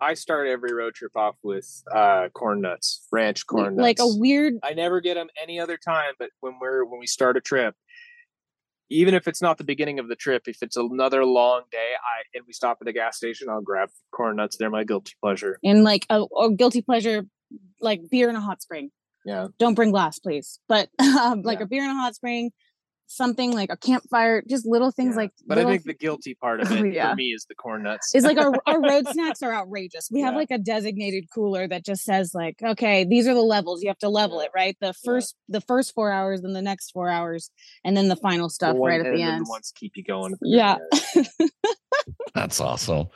I 0.00 0.12
start 0.12 0.46
every 0.46 0.74
road 0.74 0.94
trip 0.94 1.16
off 1.16 1.36
with 1.42 1.82
uh, 1.90 2.28
corn 2.34 2.60
nuts, 2.60 3.06
ranch 3.10 3.46
corn 3.46 3.76
nuts. 3.76 3.82
like 3.82 3.98
a 3.98 4.06
weird. 4.06 4.54
I 4.62 4.74
never 4.74 5.00
get 5.00 5.14
them 5.14 5.28
any 5.42 5.58
other 5.58 5.78
time, 5.78 6.12
but 6.18 6.28
when 6.40 6.58
we're 6.60 6.84
when 6.84 7.00
we 7.00 7.06
start 7.06 7.38
a 7.38 7.40
trip, 7.40 7.74
even 8.90 9.14
if 9.14 9.26
it's 9.26 9.40
not 9.40 9.56
the 9.56 9.64
beginning 9.64 9.98
of 9.98 10.08
the 10.08 10.16
trip, 10.16 10.42
if 10.46 10.62
it's 10.62 10.76
another 10.76 11.24
long 11.24 11.62
day, 11.72 11.92
I 11.94 12.36
and 12.36 12.44
we 12.46 12.52
stop 12.52 12.76
at 12.80 12.84
the 12.84 12.92
gas 12.92 13.16
station, 13.16 13.48
I'll 13.48 13.62
grab 13.62 13.88
corn 14.12 14.36
nuts. 14.36 14.58
They're 14.58 14.68
my 14.68 14.84
guilty 14.84 15.14
pleasure. 15.22 15.58
and 15.64 15.82
like 15.82 16.04
a, 16.10 16.24
a 16.38 16.52
guilty 16.52 16.82
pleasure, 16.82 17.24
like 17.80 18.00
beer 18.10 18.28
in 18.28 18.36
a 18.36 18.40
hot 18.40 18.62
spring. 18.62 18.90
Yeah. 19.24 19.48
Don't 19.58 19.74
bring 19.74 19.90
glass, 19.90 20.18
please. 20.18 20.60
But 20.68 20.88
um, 21.00 21.42
like 21.42 21.58
Yeah. 21.58 21.64
a 21.64 21.68
beer 21.68 21.84
in 21.84 21.90
a 21.90 21.94
hot 21.94 22.14
spring, 22.14 22.52
something 23.08 23.52
like 23.52 23.70
a 23.70 23.76
campfire, 23.76 24.42
just 24.48 24.66
little 24.66 24.90
things 24.90 25.14
Yeah. 25.14 25.22
like. 25.22 25.30
but 25.46 25.58
I 25.58 25.64
think 25.64 25.84
the 25.84 25.94
guilty 25.94 26.34
part 26.34 26.60
of 26.60 26.70
Oh, 26.72 26.74
it 26.84 26.92
yeah. 26.94 27.10
for 27.10 27.16
me 27.16 27.28
is 27.32 27.46
the 27.48 27.54
corn 27.54 27.82
nuts. 27.84 28.14
is 28.14 28.24
like 28.24 28.36
our, 28.38 28.52
our 28.66 28.80
road 28.82 29.06
snacks 29.08 29.42
are 29.42 29.52
outrageous. 29.54 30.08
We 30.10 30.20
have 30.22 30.34
like 30.34 30.50
a 30.50 30.58
designated 30.58 31.26
cooler 31.32 31.68
that 31.68 31.84
just 31.84 32.04
says 32.04 32.32
like, 32.34 32.56
okay, 32.62 33.04
these 33.04 33.26
are 33.28 33.34
the 33.34 33.40
levels. 33.42 33.82
You 33.82 33.88
have 33.88 33.98
to 33.98 34.08
level 34.08 34.38
Yeah. 34.40 34.46
it, 34.46 34.50
right? 34.54 34.76
The 34.80 34.92
first 35.04 35.34
the 35.48 35.60
first 35.60 35.94
four 35.94 36.10
hours, 36.10 36.42
then 36.42 36.52
the 36.52 36.62
next 36.62 36.90
four 36.90 37.08
hours, 37.08 37.50
and 37.84 37.96
then 37.96 38.08
the 38.08 38.16
final 38.16 38.48
The 38.48 38.54
stuff 38.54 38.76
one- 38.76 38.90
right 38.90 39.00
at 39.06 39.14
the 39.14 39.22
end. 39.22 39.46
The 39.46 39.50
ones 39.50 39.72
keep 39.74 39.92
you 39.96 40.02
going. 40.04 40.34
Yeah. 40.42 40.76
That's 42.34 42.60
awesome. 42.60 43.06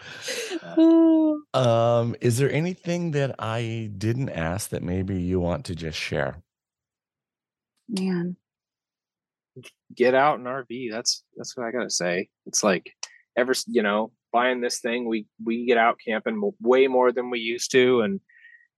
Um, 1.53 2.17
is 2.21 2.39
there 2.39 2.51
anything 2.51 3.11
that 3.13 3.35
I 3.39 3.91
didn't 3.97 4.31
ask 4.31 4.71
that 4.71 4.83
maybe 4.83 5.21
you 5.21 5.41
want 5.41 5.65
to 5.67 5.75
just 5.75 5.99
share? 5.99 6.43
man. 7.89 8.37
Get 9.95 10.15
out 10.15 10.39
an 10.39 10.45
RV. 10.47 10.91
That's 10.91 11.23
that's 11.37 11.57
what 11.57 11.67
I 11.67 11.71
gotta 11.73 11.91
say. 11.91 12.29
It's 12.47 12.63
like 12.63 12.93
ever 13.37 13.53
you 13.67 13.83
know 13.83 14.13
buying 14.33 14.61
this 14.61 14.79
thing, 14.81 15.07
we 15.09 15.27
we 15.45 15.67
get 15.67 15.79
out 15.79 15.99
camping 16.07 16.41
way 16.61 16.87
more 16.87 17.13
than 17.13 17.31
we 17.31 17.39
used 17.41 17.71
to, 17.73 18.01
and 18.03 18.21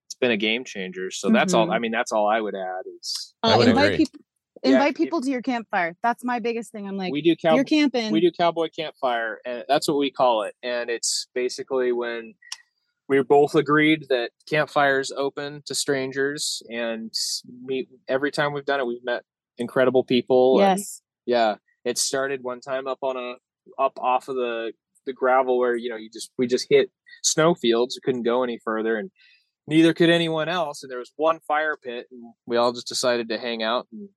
it's 0.06 0.14
been 0.14 0.30
a 0.30 0.36
game 0.36 0.64
changer. 0.64 1.10
So 1.10 1.30
that's 1.30 1.54
all. 1.54 1.70
I 1.70 1.78
mean, 1.78 1.92
that's 1.92 2.12
all 2.12 2.26
I 2.28 2.40
would 2.40 2.54
add 2.54 2.82
is 3.00 3.34
Uh, 3.42 3.54
would 3.58 3.68
invite 3.68 3.84
agree. 3.86 3.96
people 3.98 4.20
Yeah, 4.64 4.72
invite 4.72 4.90
if- 4.92 4.96
people 4.96 5.20
to 5.20 5.30
your 5.30 5.42
campfire. 5.42 5.96
That's 6.02 6.24
my 6.24 6.38
biggest 6.38 6.72
thing. 6.72 6.86
I'm 6.88 6.96
like, 6.96 7.12
we 7.12 7.22
do 7.22 7.34
cow 7.36 7.54
you're 7.54 7.64
camping. 7.64 8.12
we 8.12 8.20
do 8.20 8.30
cowboy 8.30 8.68
campfire, 8.74 9.40
and 9.44 9.64
that's 9.68 9.88
what 9.88 9.98
we 9.98 10.10
call 10.10 10.42
it. 10.42 10.54
And 10.62 10.88
it's 10.90 11.28
basically 11.34 11.92
when 11.92 12.34
we 13.08 13.20
both 13.22 13.54
agreed 13.54 14.06
that 14.08 14.30
campfires 14.48 15.12
open 15.12 15.62
to 15.66 15.74
strangers, 15.74 16.62
and 16.70 17.12
we 17.62 17.88
every 18.08 18.30
time 18.30 18.52
we've 18.54 18.64
done 18.64 18.80
it, 18.80 18.86
we've 18.86 19.04
met 19.04 19.24
incredible 19.62 20.04
people. 20.04 20.60
and 20.60 20.78
Yes. 20.78 21.02
Yeah, 21.24 21.54
it 21.84 21.96
started 21.98 22.42
one 22.42 22.60
time 22.60 22.86
up 22.86 22.98
on 23.02 23.16
a 23.16 23.34
up 23.80 23.98
off 23.98 24.28
of 24.28 24.36
the 24.36 24.72
the 25.06 25.12
gravel 25.12 25.58
where 25.58 25.76
you 25.76 25.88
know 25.88 25.96
you 25.96 26.10
just 26.12 26.30
we 26.36 26.46
just 26.46 26.66
hit 26.68 26.90
snow 27.22 27.54
fields. 27.54 27.96
We 27.96 28.04
couldn't 28.04 28.24
go 28.24 28.42
any 28.42 28.58
further, 28.62 28.96
and 28.96 29.10
neither 29.66 29.94
could 29.94 30.10
anyone 30.10 30.48
else. 30.48 30.82
And 30.82 30.90
there 30.90 30.98
was 30.98 31.12
one 31.16 31.40
fire 31.40 31.76
pit, 31.82 32.06
and 32.10 32.34
we 32.46 32.56
all 32.56 32.72
just 32.72 32.88
decided 32.88 33.28
to 33.30 33.38
hang 33.38 33.62
out 33.62 33.86
and 33.92 34.08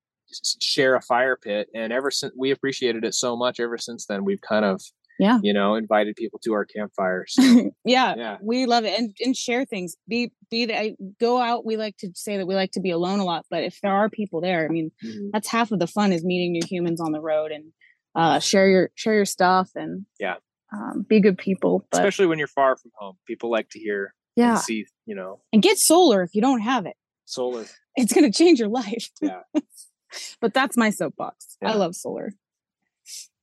share 0.60 0.96
a 0.96 1.02
fire 1.02 1.38
pit. 1.38 1.70
And 1.74 1.94
ever 1.94 2.12
since 2.12 2.34
we 2.38 2.52
appreciated 2.52 3.06
it 3.06 3.14
so 3.14 3.36
much, 3.36 3.60
ever 3.60 3.78
since 3.78 4.06
then 4.06 4.26
we've 4.26 4.42
kind 4.42 4.66
of 4.66 4.82
Yeah. 5.18 5.40
you 5.42 5.54
know 5.54 5.76
invited 5.76 6.16
people 6.16 6.40
to 6.44 6.54
our 6.54 6.66
campfires. 6.66 7.34
yeah, 7.86 8.16
yeah, 8.18 8.38
we 8.42 8.66
love 8.66 8.84
it 8.86 8.98
and 9.00 9.16
and 9.24 9.36
share 9.36 9.64
things. 9.66 9.96
Be 10.08 10.32
be 10.52 10.66
the 10.66 10.78
I, 10.80 10.96
go 11.20 11.40
out. 11.40 11.66
We 11.66 11.78
like 11.78 11.98
to 11.98 12.10
say 12.16 12.38
that 12.38 12.46
we 12.48 12.56
like 12.56 12.72
to 12.72 12.82
be 12.82 12.92
alone 12.92 13.20
a 13.20 13.24
lot, 13.26 13.46
but 13.50 13.64
if 13.64 13.80
there 13.82 13.94
are 13.94 14.10
people 14.10 14.42
there, 14.42 14.66
I 14.66 14.68
mean, 14.70 14.92
Mhm. 15.04 15.30
that's 15.32 15.48
half 15.48 15.72
of 15.72 15.80
the 15.80 15.88
fun 15.88 16.12
is 16.12 16.24
meeting 16.26 16.52
new 16.52 16.62
humans 16.68 17.00
on 17.00 17.12
the 17.14 17.22
road 17.22 17.52
and 17.52 17.72
uh, 18.16 18.40
share 18.40 18.68
your 18.68 18.92
share 18.96 19.14
your 19.14 19.26
stuff 19.26 19.70
and 19.76 20.06
Yeah. 20.20 20.36
um, 20.74 21.06
be 21.08 21.20
good 21.22 21.38
people. 21.38 21.86
But 21.92 22.00
especially 22.02 22.28
when 22.28 22.38
you're 22.40 22.48
far 22.48 22.76
from 22.76 22.92
home, 22.96 23.18
people 23.28 23.50
like 23.50 23.70
to 23.72 23.80
hear 23.80 24.14
yeah, 24.36 24.52
and 24.52 24.60
see 24.60 24.86
you 25.06 25.16
know 25.16 25.40
and 25.54 25.62
get 25.62 25.78
solar 25.78 26.24
if 26.24 26.36
you 26.36 26.42
don't 26.42 26.62
have 26.62 26.86
it. 26.86 26.96
solar. 27.26 27.66
It's 27.96 28.12
gonna 28.14 28.32
change 28.42 28.60
your 28.60 28.70
life. 28.70 29.10
Yeah. 29.22 29.42
but 30.42 30.54
that's 30.54 30.78
my 30.78 30.90
soapbox. 30.90 31.58
Yeah. 31.62 31.72
I 31.72 31.76
love 31.76 31.96
solar. 31.96 32.34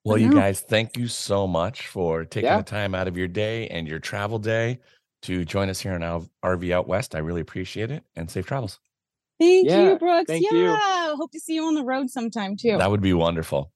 Well, 0.04 0.18
you 0.18 0.32
guys, 0.32 0.60
thank 0.60 0.96
you 0.96 1.06
so 1.06 1.46
much 1.46 1.86
for 1.86 2.24
taking 2.24 2.48
yeah. 2.48 2.56
the 2.56 2.64
time 2.64 2.92
out 2.92 3.06
of 3.06 3.16
your 3.16 3.28
day 3.28 3.68
and 3.68 3.86
your 3.86 4.00
travel 4.00 4.40
day 4.40 4.80
to 5.22 5.44
join 5.44 5.68
us 5.68 5.78
here 5.78 5.94
on 5.94 6.28
RV 6.44 6.72
Out 6.72 6.88
West. 6.88 7.14
I 7.14 7.18
really 7.18 7.40
appreciate 7.40 7.92
it 7.92 8.02
and 8.16 8.28
safe 8.28 8.44
travels. 8.44 8.80
Thank 9.38 9.68
yeah, 9.68 9.90
you, 9.90 9.98
Brooks. 9.98 10.26
Thank 10.26 10.44
yeah. 10.50 11.10
You. 11.10 11.16
Hope 11.16 11.30
to 11.30 11.38
see 11.38 11.54
you 11.54 11.64
on 11.66 11.76
the 11.76 11.84
road 11.84 12.10
sometime 12.10 12.56
too. 12.56 12.78
That 12.78 12.90
would 12.90 13.00
be 13.00 13.12
wonderful. 13.12 13.70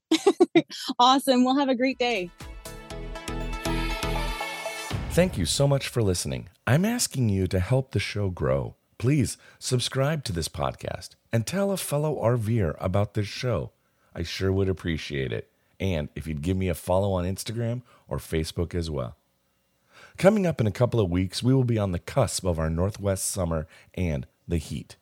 awesome. 0.98 1.44
We'll 1.44 1.58
have 1.58 1.68
a 1.68 1.76
great 1.76 1.98
day. 1.98 2.30
Thank 5.10 5.38
you 5.38 5.46
so 5.46 5.68
much 5.68 5.86
for 5.86 6.02
listening. 6.02 6.48
I'm 6.66 6.84
asking 6.84 7.28
you 7.28 7.46
to 7.46 7.60
help 7.60 7.92
the 7.92 8.00
show 8.00 8.30
grow. 8.30 8.74
Please 8.98 9.36
subscribe 9.60 10.24
to 10.24 10.32
this 10.32 10.48
podcast 10.48 11.10
and 11.32 11.46
tell 11.46 11.70
a 11.70 11.76
fellow 11.76 12.16
RVer 12.20 12.74
about 12.80 13.14
this 13.14 13.28
show. 13.28 13.70
I 14.14 14.24
sure 14.24 14.52
would 14.52 14.68
appreciate 14.68 15.32
it. 15.32 15.50
And 15.78 16.08
if 16.14 16.26
you'd 16.26 16.42
give 16.42 16.56
me 16.56 16.68
a 16.68 16.74
follow 16.74 17.12
on 17.12 17.24
Instagram 17.24 17.82
or 18.08 18.18
Facebook 18.18 18.74
as 18.74 18.90
well. 18.90 19.16
Coming 20.16 20.46
up 20.46 20.60
in 20.60 20.66
a 20.66 20.72
couple 20.72 21.00
of 21.00 21.10
weeks, 21.10 21.42
we 21.42 21.54
will 21.54 21.64
be 21.64 21.78
on 21.78 21.92
the 21.92 21.98
cusp 21.98 22.44
of 22.44 22.58
our 22.58 22.70
Northwest 22.70 23.26
summer 23.26 23.66
and 23.94 24.26
the 24.48 24.58
heat. 24.58 24.96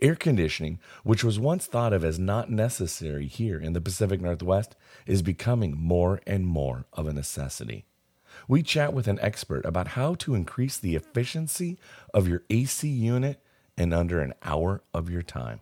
Air 0.00 0.14
conditioning, 0.14 0.78
which 1.02 1.24
was 1.24 1.38
once 1.38 1.66
thought 1.66 1.92
of 1.92 2.04
as 2.04 2.18
not 2.18 2.50
necessary 2.50 3.26
here 3.26 3.58
in 3.58 3.72
the 3.72 3.80
Pacific 3.80 4.20
Northwest, 4.20 4.76
is 5.06 5.22
becoming 5.22 5.76
more 5.76 6.20
and 6.26 6.46
more 6.46 6.86
of 6.92 7.06
a 7.06 7.12
necessity. 7.12 7.84
We 8.46 8.62
chat 8.62 8.92
with 8.92 9.08
an 9.08 9.18
expert 9.20 9.64
about 9.64 9.88
how 9.88 10.14
to 10.16 10.34
increase 10.34 10.76
the 10.76 10.94
efficiency 10.94 11.78
of 12.14 12.28
your 12.28 12.42
AC 12.50 12.88
unit 12.88 13.42
in 13.76 13.92
under 13.92 14.20
an 14.20 14.34
hour 14.42 14.82
of 14.94 15.10
your 15.10 15.22
time. 15.22 15.60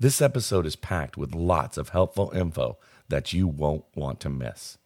This 0.00 0.22
episode 0.22 0.64
is 0.64 0.76
packed 0.76 1.16
with 1.16 1.34
lots 1.34 1.76
of 1.76 1.90
helpful 1.90 2.30
info 2.34 2.78
that 3.08 3.32
you 3.32 3.46
won't 3.46 3.84
want 3.94 4.20
to 4.20 4.30
miss. 4.30 4.78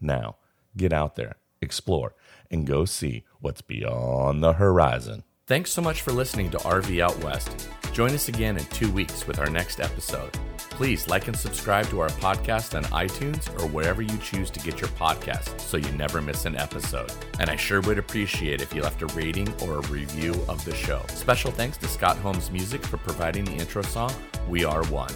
Now, 0.00 0.36
get 0.76 0.92
out 0.92 1.16
there, 1.16 1.36
explore, 1.60 2.14
and 2.50 2.66
go 2.66 2.84
see 2.84 3.24
what's 3.40 3.62
beyond 3.62 4.42
the 4.42 4.54
horizon. 4.54 5.24
Thanks 5.46 5.72
so 5.72 5.82
much 5.82 6.02
for 6.02 6.12
listening 6.12 6.50
to 6.50 6.58
RV 6.58 7.00
Out 7.00 7.22
West. 7.22 7.68
Join 7.92 8.12
us 8.12 8.28
again 8.28 8.56
in 8.56 8.64
two 8.66 8.90
weeks 8.90 9.26
with 9.26 9.38
our 9.38 9.50
next 9.50 9.80
episode. 9.80 10.32
Please 10.56 11.08
like 11.08 11.28
and 11.28 11.36
subscribe 11.36 11.86
to 11.88 12.00
our 12.00 12.08
podcast 12.08 12.76
on 12.76 12.84
iTunes 12.84 13.48
or 13.60 13.66
wherever 13.66 14.00
you 14.00 14.16
choose 14.18 14.50
to 14.50 14.60
get 14.60 14.80
your 14.80 14.88
podcast 14.90 15.60
so 15.60 15.76
you 15.76 15.92
never 15.92 16.22
miss 16.22 16.46
an 16.46 16.56
episode. 16.56 17.12
And 17.38 17.50
I 17.50 17.56
sure 17.56 17.82
would 17.82 17.98
appreciate 17.98 18.62
if 18.62 18.72
you 18.72 18.82
left 18.82 19.02
a 19.02 19.06
rating 19.08 19.52
or 19.62 19.78
a 19.78 19.86
review 19.88 20.32
of 20.48 20.64
the 20.64 20.74
show. 20.74 21.02
Special 21.08 21.50
thanks 21.50 21.76
to 21.78 21.88
Scott 21.88 22.16
Holmes 22.16 22.50
Music 22.50 22.82
for 22.82 22.96
providing 22.96 23.44
the 23.44 23.52
intro 23.52 23.82
song, 23.82 24.12
We 24.48 24.64
Are 24.64 24.84
One. 24.84 25.12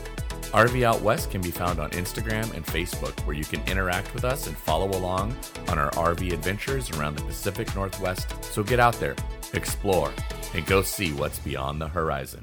RV 0.56 0.84
Out 0.84 1.02
West 1.02 1.30
can 1.30 1.42
be 1.42 1.50
found 1.50 1.78
on 1.78 1.90
Instagram 1.90 2.50
and 2.54 2.64
Facebook, 2.64 3.12
where 3.26 3.36
you 3.36 3.44
can 3.44 3.62
interact 3.68 4.14
with 4.14 4.24
us 4.24 4.46
and 4.46 4.56
follow 4.56 4.88
along 4.88 5.36
on 5.68 5.78
our 5.78 5.90
RV 5.90 6.32
adventures 6.32 6.90
around 6.92 7.14
the 7.18 7.24
Pacific 7.24 7.74
Northwest. 7.74 8.42
So 8.42 8.62
get 8.62 8.80
out 8.80 8.94
there, 8.94 9.16
explore, 9.52 10.10
and 10.54 10.64
go 10.64 10.80
see 10.80 11.12
what's 11.12 11.38
beyond 11.40 11.78
the 11.78 11.88
horizon. 11.88 12.42